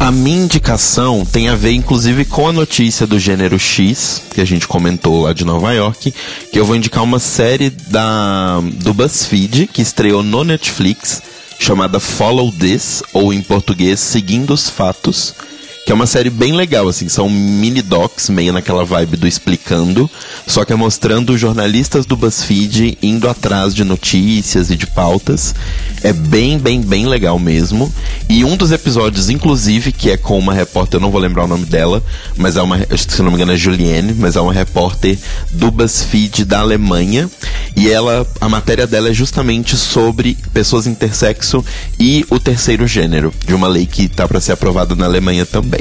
A 0.00 0.10
minha 0.10 0.44
indicação 0.44 1.24
tem 1.24 1.48
a 1.48 1.54
ver, 1.54 1.72
inclusive, 1.72 2.24
com 2.24 2.48
a 2.48 2.52
notícia 2.52 3.06
do 3.06 3.18
gênero 3.18 3.58
X, 3.58 4.22
que 4.34 4.40
a 4.40 4.44
gente 4.44 4.66
comentou 4.66 5.22
lá 5.22 5.32
de 5.32 5.44
Nova 5.44 5.72
York, 5.72 6.14
que 6.52 6.58
eu 6.58 6.64
vou 6.64 6.76
indicar 6.76 7.04
uma 7.04 7.18
série 7.18 7.70
da, 7.70 8.60
do 8.74 8.94
BuzzFeed, 8.94 9.66
que 9.66 9.82
estreou 9.82 10.22
no 10.22 10.44
Netflix, 10.44 11.20
chamada 11.58 12.00
Follow 12.00 12.50
This, 12.52 13.02
ou 13.12 13.32
em 13.32 13.42
português, 13.42 14.00
Seguindo 14.00 14.54
os 14.54 14.70
Fatos, 14.70 15.34
que 15.88 15.92
é 15.92 15.94
uma 15.94 16.06
série 16.06 16.28
bem 16.28 16.52
legal, 16.52 16.86
assim, 16.86 17.08
são 17.08 17.30
mini 17.30 17.80
docs, 17.80 18.28
meio 18.28 18.52
naquela 18.52 18.84
vibe 18.84 19.16
do 19.16 19.26
explicando, 19.26 20.10
só 20.46 20.62
que 20.62 20.70
é 20.70 20.76
mostrando 20.76 21.38
jornalistas 21.38 22.04
do 22.04 22.14
BuzzFeed 22.14 22.98
indo 23.00 23.26
atrás 23.26 23.74
de 23.74 23.84
notícias 23.84 24.70
e 24.70 24.76
de 24.76 24.86
pautas. 24.86 25.54
É 26.02 26.12
bem, 26.12 26.58
bem, 26.58 26.82
bem 26.82 27.06
legal 27.06 27.38
mesmo. 27.38 27.90
E 28.28 28.44
um 28.44 28.54
dos 28.54 28.70
episódios, 28.70 29.30
inclusive, 29.30 29.90
que 29.90 30.10
é 30.10 30.18
com 30.18 30.38
uma 30.38 30.52
repórter, 30.52 30.98
eu 30.98 31.00
não 31.00 31.10
vou 31.10 31.18
lembrar 31.18 31.44
o 31.44 31.48
nome 31.48 31.64
dela, 31.64 32.04
mas 32.36 32.58
é 32.58 32.60
uma, 32.60 32.78
se 32.94 33.22
não 33.22 33.30
me 33.30 33.36
engano 33.36 33.52
é 33.52 33.56
Juliane, 33.56 34.12
mas 34.12 34.36
é 34.36 34.40
uma 34.42 34.52
repórter 34.52 35.16
do 35.52 35.70
BuzzFeed 35.70 36.44
da 36.44 36.60
Alemanha. 36.60 37.30
E 37.74 37.88
ela, 37.88 38.26
a 38.42 38.48
matéria 38.48 38.86
dela 38.86 39.08
é 39.08 39.14
justamente 39.14 39.74
sobre 39.74 40.36
pessoas 40.52 40.86
intersexo 40.86 41.64
e 41.98 42.26
o 42.28 42.38
terceiro 42.38 42.86
gênero, 42.86 43.32
de 43.46 43.54
uma 43.54 43.68
lei 43.68 43.86
que 43.86 44.06
tá 44.06 44.28
para 44.28 44.38
ser 44.38 44.52
aprovada 44.52 44.94
na 44.94 45.06
Alemanha 45.06 45.46
também. 45.46 45.77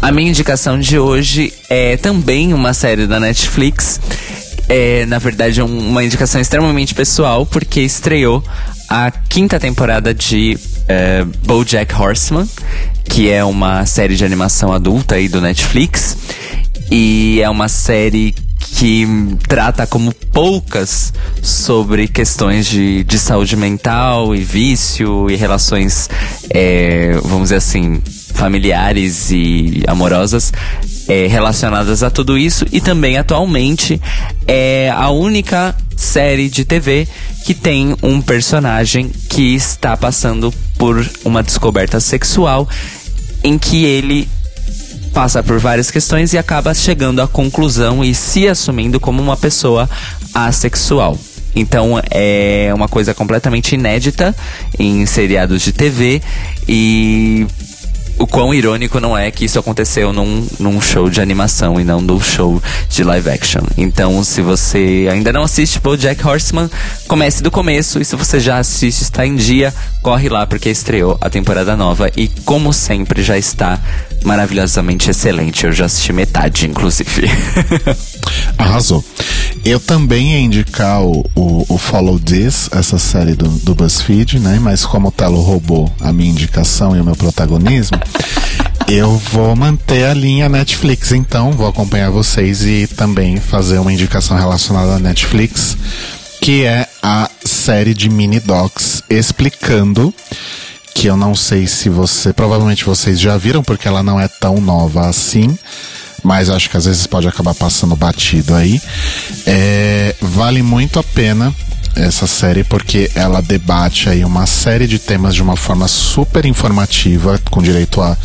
A 0.00 0.10
minha 0.10 0.28
indicação 0.30 0.78
de 0.78 0.98
hoje 0.98 1.52
é 1.70 1.96
também 1.96 2.52
uma 2.52 2.74
série 2.74 3.06
da 3.06 3.20
Netflix. 3.20 4.00
É, 4.68 5.06
na 5.06 5.18
verdade, 5.18 5.60
é 5.60 5.64
um- 5.64 5.90
uma 5.90 6.02
indicação 6.04 6.40
extremamente 6.40 6.94
pessoal, 6.94 7.46
porque 7.46 7.80
estreou 7.80 8.42
a 8.88 9.10
quinta 9.10 9.60
temporada 9.60 10.12
de 10.12 10.58
é, 10.88 11.24
BoJack 11.46 11.94
Horseman, 11.94 12.48
que 13.04 13.30
é 13.30 13.44
uma 13.44 13.86
série 13.86 14.16
de 14.16 14.24
animação 14.24 14.72
adulta 14.72 15.14
aí 15.14 15.28
do 15.28 15.40
Netflix. 15.40 16.16
E 16.90 17.40
é 17.40 17.48
uma 17.48 17.68
série 17.68 18.34
que 18.76 19.06
trata 19.46 19.86
como 19.86 20.12
poucas 20.32 21.12
sobre 21.40 22.08
questões 22.08 22.66
de, 22.66 23.04
de 23.04 23.18
saúde 23.18 23.56
mental 23.56 24.34
e 24.34 24.40
vício 24.42 25.30
e 25.30 25.36
relações, 25.36 26.10
é, 26.50 27.12
vamos 27.22 27.44
dizer 27.44 27.56
assim, 27.56 28.02
familiares 28.34 29.30
e 29.30 29.82
amorosas 29.86 30.52
é, 31.08 31.26
relacionadas 31.26 32.02
a 32.02 32.10
tudo 32.10 32.38
isso 32.38 32.64
e 32.72 32.80
também 32.80 33.18
atualmente 33.18 34.00
é 34.46 34.90
a 34.94 35.10
única 35.10 35.74
série 35.96 36.48
de 36.48 36.64
TV 36.64 37.06
que 37.44 37.54
tem 37.54 37.96
um 38.02 38.20
personagem 38.20 39.10
que 39.28 39.54
está 39.54 39.96
passando 39.96 40.52
por 40.78 41.08
uma 41.24 41.42
descoberta 41.42 42.00
sexual 42.00 42.68
em 43.44 43.58
que 43.58 43.84
ele 43.84 44.28
passa 45.12 45.42
por 45.42 45.58
várias 45.58 45.90
questões 45.90 46.32
e 46.32 46.38
acaba 46.38 46.72
chegando 46.74 47.20
à 47.20 47.28
conclusão 47.28 48.02
e 48.02 48.14
se 48.14 48.48
assumindo 48.48 48.98
como 48.98 49.22
uma 49.22 49.36
pessoa 49.36 49.88
assexual. 50.34 51.18
Então 51.54 52.00
é 52.10 52.72
uma 52.74 52.88
coisa 52.88 53.12
completamente 53.12 53.74
inédita 53.74 54.34
em 54.78 55.04
seriados 55.04 55.60
de 55.62 55.72
TV 55.72 56.22
e 56.66 57.46
o 58.18 58.26
quão 58.26 58.54
irônico 58.54 59.00
não 59.00 59.16
é 59.16 59.30
que 59.30 59.44
isso 59.44 59.58
aconteceu 59.58 60.12
num, 60.12 60.46
num 60.58 60.80
show 60.80 61.10
de 61.10 61.20
animação 61.20 61.80
e 61.80 61.84
não 61.84 62.00
num 62.00 62.20
show 62.20 62.62
de 62.88 63.02
live 63.02 63.30
action. 63.30 63.62
Então, 63.76 64.22
se 64.22 64.40
você 64.40 65.08
ainda 65.10 65.32
não 65.32 65.42
assiste 65.42 65.80
Jack 65.98 66.26
Horseman, 66.26 66.70
comece 67.08 67.42
do 67.42 67.50
começo. 67.50 68.00
E 68.00 68.04
se 68.04 68.16
você 68.16 68.38
já 68.38 68.58
assiste, 68.58 69.02
está 69.02 69.26
em 69.26 69.34
dia, 69.34 69.74
corre 70.00 70.28
lá 70.28 70.46
porque 70.46 70.70
estreou 70.70 71.18
a 71.20 71.28
temporada 71.28 71.76
nova. 71.76 72.10
E 72.16 72.28
como 72.44 72.72
sempre, 72.72 73.22
já 73.22 73.36
está 73.36 73.78
maravilhosamente 74.24 75.10
excelente. 75.10 75.64
Eu 75.64 75.72
já 75.72 75.86
assisti 75.86 76.12
metade, 76.12 76.66
inclusive. 76.66 77.28
Arrasou. 78.58 79.04
Eu 79.64 79.78
também 79.78 80.32
ia 80.32 80.40
indicar 80.40 81.02
o, 81.02 81.24
o, 81.34 81.66
o 81.68 81.78
Follow 81.78 82.18
This, 82.18 82.68
essa 82.72 82.98
série 82.98 83.34
do, 83.34 83.48
do 83.48 83.74
BuzzFeed, 83.74 84.38
né? 84.38 84.58
Mas 84.60 84.84
como 84.84 85.08
o 85.08 85.12
Telo 85.12 85.40
roubou 85.40 85.92
a 86.00 86.12
minha 86.12 86.30
indicação 86.30 86.96
e 86.96 87.00
o 87.00 87.04
meu 87.04 87.14
protagonismo, 87.14 87.98
eu 88.88 89.16
vou 89.16 89.54
manter 89.54 90.04
a 90.04 90.14
linha 90.14 90.48
Netflix, 90.48 91.12
então. 91.12 91.52
Vou 91.52 91.68
acompanhar 91.68 92.10
vocês 92.10 92.62
e 92.62 92.86
também 92.86 93.38
fazer 93.38 93.78
uma 93.78 93.92
indicação 93.92 94.36
relacionada 94.36 94.96
à 94.96 94.98
Netflix, 94.98 95.76
que 96.40 96.64
é 96.64 96.86
a 97.02 97.30
série 97.44 97.94
de 97.94 98.08
mini 98.08 98.40
docs 98.40 99.02
explicando 99.08 100.12
que 100.94 101.06
eu 101.06 101.16
não 101.16 101.34
sei 101.34 101.66
se 101.66 101.88
você, 101.88 102.32
provavelmente 102.32 102.84
vocês 102.84 103.18
já 103.18 103.36
viram 103.36 103.62
porque 103.62 103.88
ela 103.88 104.02
não 104.02 104.20
é 104.20 104.28
tão 104.28 104.60
nova 104.60 105.08
assim, 105.08 105.56
mas 106.22 106.48
acho 106.48 106.70
que 106.70 106.76
às 106.76 106.84
vezes 106.84 107.06
pode 107.06 107.26
acabar 107.26 107.54
passando 107.54 107.96
batido 107.96 108.54
aí. 108.54 108.80
É, 109.46 110.14
vale 110.20 110.62
muito 110.62 110.98
a 110.98 111.02
pena 111.02 111.54
essa 111.94 112.26
série 112.26 112.64
porque 112.64 113.10
ela 113.14 113.42
debate 113.42 114.08
aí 114.08 114.24
uma 114.24 114.46
série 114.46 114.86
de 114.86 114.98
temas 114.98 115.34
de 115.34 115.42
uma 115.42 115.56
forma 115.56 115.86
super 115.86 116.44
informativa, 116.46 117.38
com 117.50 117.62
direito 117.62 118.00
a 118.00 118.16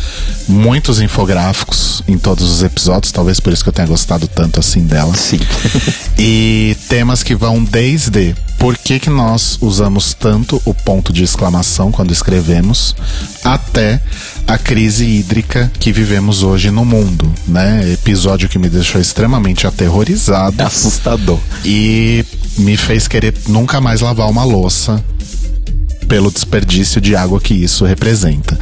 muitos 0.48 1.00
infográficos 1.00 2.02
em 2.08 2.16
todos 2.16 2.50
os 2.50 2.62
episódios, 2.62 3.12
talvez 3.12 3.40
por 3.40 3.52
isso 3.52 3.62
que 3.62 3.68
eu 3.68 3.72
tenha 3.72 3.88
gostado 3.88 4.26
tanto 4.26 4.60
assim 4.60 4.84
dela. 4.86 5.14
Sim. 5.14 5.40
e 6.18 6.76
temas 6.88 7.22
que 7.22 7.34
vão 7.34 7.62
desde 7.62 8.34
por 8.58 8.76
que, 8.76 8.98
que 8.98 9.08
nós 9.08 9.56
usamos 9.60 10.14
tanto 10.14 10.60
o 10.64 10.74
ponto 10.74 11.12
de 11.12 11.22
exclamação 11.22 11.92
quando 11.92 12.12
escrevemos, 12.12 12.94
até 13.44 14.02
a 14.46 14.58
crise 14.58 15.06
hídrica 15.06 15.70
que 15.78 15.92
vivemos 15.92 16.42
hoje 16.42 16.70
no 16.70 16.84
mundo, 16.84 17.32
né? 17.46 17.92
Episódio 17.92 18.48
que 18.48 18.58
me 18.58 18.68
deixou 18.68 19.00
extremamente 19.00 19.66
aterrorizado. 19.66 20.60
Assustador. 20.62 21.38
E 21.64 22.24
me 22.58 22.76
fez 22.76 23.06
querer 23.06 23.34
nunca 23.46 23.80
mais 23.80 24.00
lavar 24.00 24.28
uma 24.28 24.44
louça 24.44 25.02
pelo 26.08 26.30
desperdício 26.30 27.00
de 27.00 27.14
água 27.14 27.40
que 27.40 27.54
isso 27.54 27.84
representa. 27.84 28.58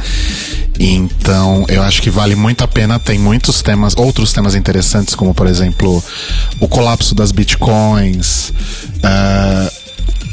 Então, 0.79 1.65
eu 1.67 1.81
acho 1.81 2.01
que 2.01 2.09
vale 2.09 2.35
muito 2.35 2.63
a 2.63 2.67
pena. 2.67 2.99
Tem 2.99 3.17
muitos 3.17 3.61
temas, 3.61 3.95
outros 3.97 4.31
temas 4.31 4.53
interessantes, 4.53 5.15
como 5.15 5.33
por 5.33 5.47
exemplo, 5.47 6.03
o 6.59 6.67
colapso 6.67 7.15
das 7.15 7.31
bitcoins, 7.31 8.49
uh, 8.97 9.86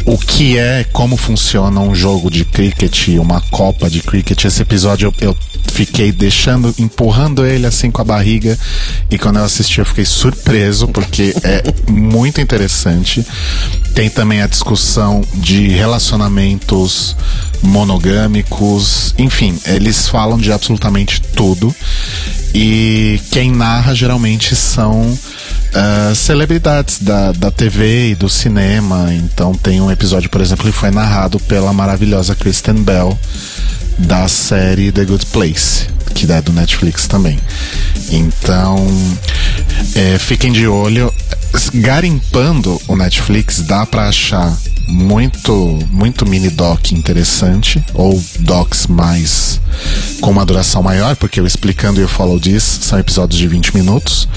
o 0.07 0.19
que 0.19 0.59
é, 0.59 0.85
como 0.93 1.17
funciona 1.17 1.81
um 1.81 1.95
jogo 1.95 2.31
de 2.31 2.45
cricket, 2.45 3.09
uma 3.19 3.41
copa 3.41 3.89
de 3.89 4.01
cricket. 4.01 4.45
Esse 4.45 4.63
episódio 4.63 5.13
eu, 5.21 5.29
eu, 5.29 5.37
fiquei 5.73 6.13
deixando, 6.13 6.73
empurrando 6.79 7.45
ele 7.45 7.67
assim 7.67 7.91
com 7.91 8.01
a 8.01 8.05
barriga. 8.05 8.57
E 9.11 9.19
quando 9.19 9.39
eu 9.39 9.45
assisti, 9.45 9.79
eu 9.81 9.87
fiquei 9.87 10.05
surpreso, 10.05 10.87
porque 10.89 11.35
é 11.43 11.63
muito 11.91 12.41
interessante. 12.41 13.27
Tem 13.95 14.11
também 14.11 14.43
a 14.43 14.47
discussão 14.47 15.23
de 15.35 15.69
relacionamentos 15.69 17.17
monogâmicos, 17.63 19.15
enfim, 19.17 19.59
eles 19.65 20.09
falam 20.09 20.37
de 20.37 20.53
absolutamente 20.53 21.21
tudo. 21.21 21.75
E 22.55 23.21
quem 23.31 23.51
narra 23.51 23.95
geralmente 23.95 24.55
são 24.55 25.03
uh, 25.03 26.15
celebridades 26.15 26.99
da, 27.01 27.33
da 27.33 27.51
TV 27.51 28.11
e 28.11 28.15
do 28.15 28.29
cinema. 28.29 29.13
Então 29.15 29.55
tem 29.55 29.81
um 29.81 29.91
episódio, 29.91 30.31
por 30.31 30.41
exemplo, 30.41 30.65
que 30.65 30.73
foi 30.73 30.91
narrado 30.91 31.41
pela 31.41 31.73
maravilhosa 31.73 32.35
Kristen 32.35 32.83
Bell 32.83 33.19
da 33.99 34.29
série 34.29 34.93
The 34.93 35.05
Good 35.05 35.27
Place, 35.27 35.87
que 36.15 36.31
é 36.31 36.41
do 36.43 36.53
Netflix 36.53 37.07
também. 37.07 37.39
Então, 38.11 38.87
é, 39.95 40.19
fiquem 40.19 40.53
de 40.53 40.67
olho. 40.67 41.13
Garimpando 41.75 42.81
o 42.89 42.97
Netflix, 42.97 43.61
dá 43.61 43.87
para 43.87 44.09
achar 44.09 44.57
muito 44.89 45.79
muito 45.91 46.27
mini 46.27 46.51
doc 46.51 46.93
interessante 46.93 47.83
ou 47.95 48.23
docs 48.41 48.87
mais 48.87 49.61
com 50.21 50.31
uma 50.31 50.45
duração 50.45 50.83
maior, 50.83 51.17
porque 51.17 51.41
o 51.41 51.47
explicando 51.47 52.01
e 52.01 52.05
o 52.05 52.09
follow 52.09 52.39
this 52.39 52.63
são 52.63 52.99
episódios 52.99 53.39
de 53.39 53.49
20 53.49 53.75
minutos. 53.75 54.29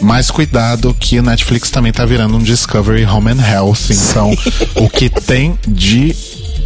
Mas 0.00 0.30
cuidado 0.30 0.94
que 0.98 1.18
o 1.18 1.22
Netflix 1.22 1.70
também 1.70 1.92
tá 1.92 2.04
virando 2.06 2.36
um 2.36 2.42
Discovery 2.42 3.04
Home 3.04 3.30
and 3.30 3.46
Health, 3.46 3.90
então 3.90 4.30
o 4.76 4.88
que 4.88 5.10
tem 5.10 5.58
de 5.66 6.14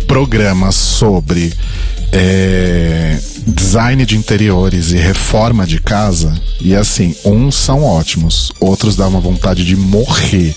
programas 0.06 0.74
sobre 0.74 1.52
é, 2.12 3.18
design 3.46 4.06
de 4.06 4.16
interiores 4.16 4.92
e 4.92 4.96
reforma 4.96 5.66
de 5.66 5.80
casa, 5.80 6.32
e 6.60 6.74
assim, 6.74 7.14
uns 7.24 7.54
são 7.56 7.82
ótimos, 7.82 8.52
outros 8.60 8.96
dão 8.96 9.08
uma 9.08 9.20
vontade 9.20 9.64
de 9.64 9.76
morrer. 9.76 10.54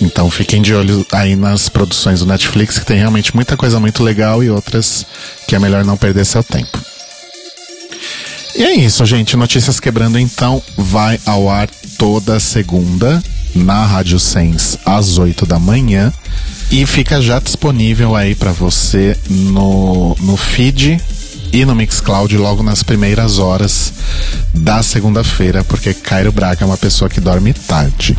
Então 0.00 0.30
fiquem 0.30 0.60
de 0.60 0.74
olho 0.74 1.06
aí 1.12 1.36
nas 1.36 1.68
produções 1.68 2.20
do 2.20 2.26
Netflix, 2.26 2.78
que 2.78 2.86
tem 2.86 2.98
realmente 2.98 3.34
muita 3.34 3.56
coisa 3.56 3.78
muito 3.78 4.02
legal 4.02 4.42
e 4.42 4.50
outras 4.50 5.06
que 5.46 5.54
é 5.54 5.58
melhor 5.58 5.84
não 5.84 5.96
perder 5.96 6.24
seu 6.24 6.42
tempo. 6.42 6.78
E 8.56 8.62
é 8.62 8.72
isso, 8.74 9.04
gente. 9.04 9.36
Notícias 9.36 9.80
Quebrando 9.80 10.18
então 10.18 10.62
vai 10.76 11.18
ao 11.26 11.50
ar 11.50 11.68
toda 11.98 12.38
segunda 12.38 13.22
na 13.54 13.84
Rádio 13.84 14.18
Sens 14.18 14.78
às 14.84 15.18
8 15.18 15.46
da 15.46 15.58
manhã 15.58 16.12
e 16.76 16.84
fica 16.86 17.22
já 17.22 17.38
disponível 17.38 18.16
aí 18.16 18.34
para 18.34 18.50
você 18.50 19.16
no, 19.30 20.16
no 20.20 20.36
feed 20.36 21.00
e 21.52 21.64
no 21.64 21.72
Mixcloud 21.72 22.36
logo 22.36 22.64
nas 22.64 22.82
primeiras 22.82 23.38
horas 23.38 23.92
da 24.52 24.82
segunda-feira, 24.82 25.62
porque 25.62 25.94
Cairo 25.94 26.32
Braga 26.32 26.64
é 26.64 26.66
uma 26.66 26.76
pessoa 26.76 27.08
que 27.08 27.20
dorme 27.20 27.52
tarde. 27.52 28.18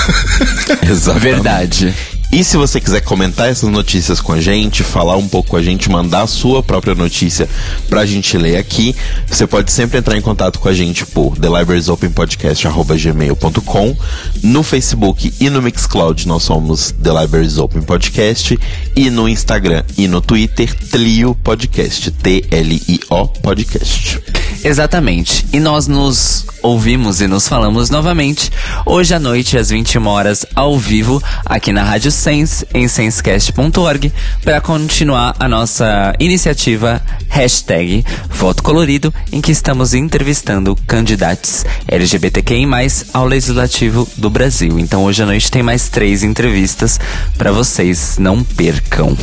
Exatamente. 0.80 1.22
Verdade. 1.22 1.94
E 2.34 2.42
se 2.42 2.56
você 2.56 2.80
quiser 2.80 3.00
comentar 3.00 3.48
essas 3.48 3.70
notícias 3.70 4.20
com 4.20 4.32
a 4.32 4.40
gente, 4.40 4.82
falar 4.82 5.16
um 5.16 5.28
pouco 5.28 5.50
com 5.50 5.56
a 5.56 5.62
gente, 5.62 5.88
mandar 5.88 6.22
a 6.22 6.26
sua 6.26 6.64
própria 6.64 6.92
notícia 6.92 7.48
pra 7.88 8.04
gente 8.04 8.36
ler 8.36 8.56
aqui, 8.56 8.92
você 9.28 9.46
pode 9.46 9.70
sempre 9.70 9.98
entrar 9.98 10.16
em 10.16 10.20
contato 10.20 10.58
com 10.58 10.68
a 10.68 10.74
gente 10.74 11.06
por 11.06 11.38
thelibrariesopenpodcast.gmail.com 11.38 13.96
No 14.42 14.64
Facebook 14.64 15.32
e 15.38 15.48
no 15.48 15.62
Mixcloud 15.62 16.26
nós 16.26 16.42
somos 16.42 16.90
The 16.90 17.20
Libraries 17.20 17.56
Open 17.56 17.82
Podcast 17.82 18.58
e 18.96 19.10
no 19.10 19.28
Instagram 19.28 19.84
e 19.96 20.08
no 20.08 20.20
Twitter 20.20 20.74
Tlio 20.74 21.36
Podcast, 21.36 22.10
T-L-I-O 22.10 23.28
Podcast. 23.28 24.20
Exatamente. 24.64 25.46
E 25.52 25.60
nós 25.60 25.86
nos 25.86 26.46
ouvimos 26.62 27.20
e 27.20 27.26
nos 27.26 27.46
falamos 27.46 27.90
novamente 27.90 28.50
hoje 28.86 29.14
à 29.14 29.20
noite 29.20 29.58
às 29.58 29.68
21 29.68 30.06
horas 30.06 30.46
ao 30.54 30.78
vivo 30.78 31.22
aqui 31.44 31.70
na 31.70 31.82
Rádio 31.82 32.10
Sense 32.10 32.66
em 32.72 32.88
sensecast.org 32.88 34.10
para 34.42 34.62
continuar 34.62 35.36
a 35.38 35.46
nossa 35.46 36.14
iniciativa 36.18 37.02
hashtag 37.28 38.02
Voto 38.30 38.62
Colorido 38.62 39.12
em 39.30 39.42
que 39.42 39.52
estamos 39.52 39.92
entrevistando 39.92 40.74
candidatos 40.86 41.66
LGBTQI+, 41.86 42.64
ao 43.12 43.26
Legislativo 43.26 44.08
do 44.16 44.30
Brasil. 44.30 44.78
Então 44.78 45.04
hoje 45.04 45.22
à 45.22 45.26
noite 45.26 45.50
tem 45.50 45.62
mais 45.62 45.90
três 45.90 46.22
entrevistas 46.22 46.98
para 47.36 47.52
vocês, 47.52 48.16
não 48.18 48.42
percam. 48.42 49.14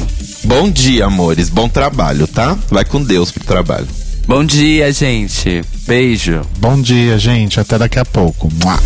Bom 0.44 0.70
dia, 0.70 1.06
amores. 1.06 1.50
Bom 1.50 1.68
trabalho, 1.68 2.28
tá? 2.28 2.56
Vai 2.70 2.86
com 2.86 3.02
Deus 3.02 3.32
pro 3.32 3.44
trabalho. 3.44 3.88
Bom 4.32 4.46
dia, 4.46 4.94
gente. 4.94 5.62
Beijo. 5.86 6.41
Bom 6.58 6.82
dia, 6.82 7.20
gente. 7.20 7.60
Até 7.60 7.78
daqui 7.78 8.00
a 8.00 8.06
pouco. 8.06 8.48
Mua. 8.63 8.80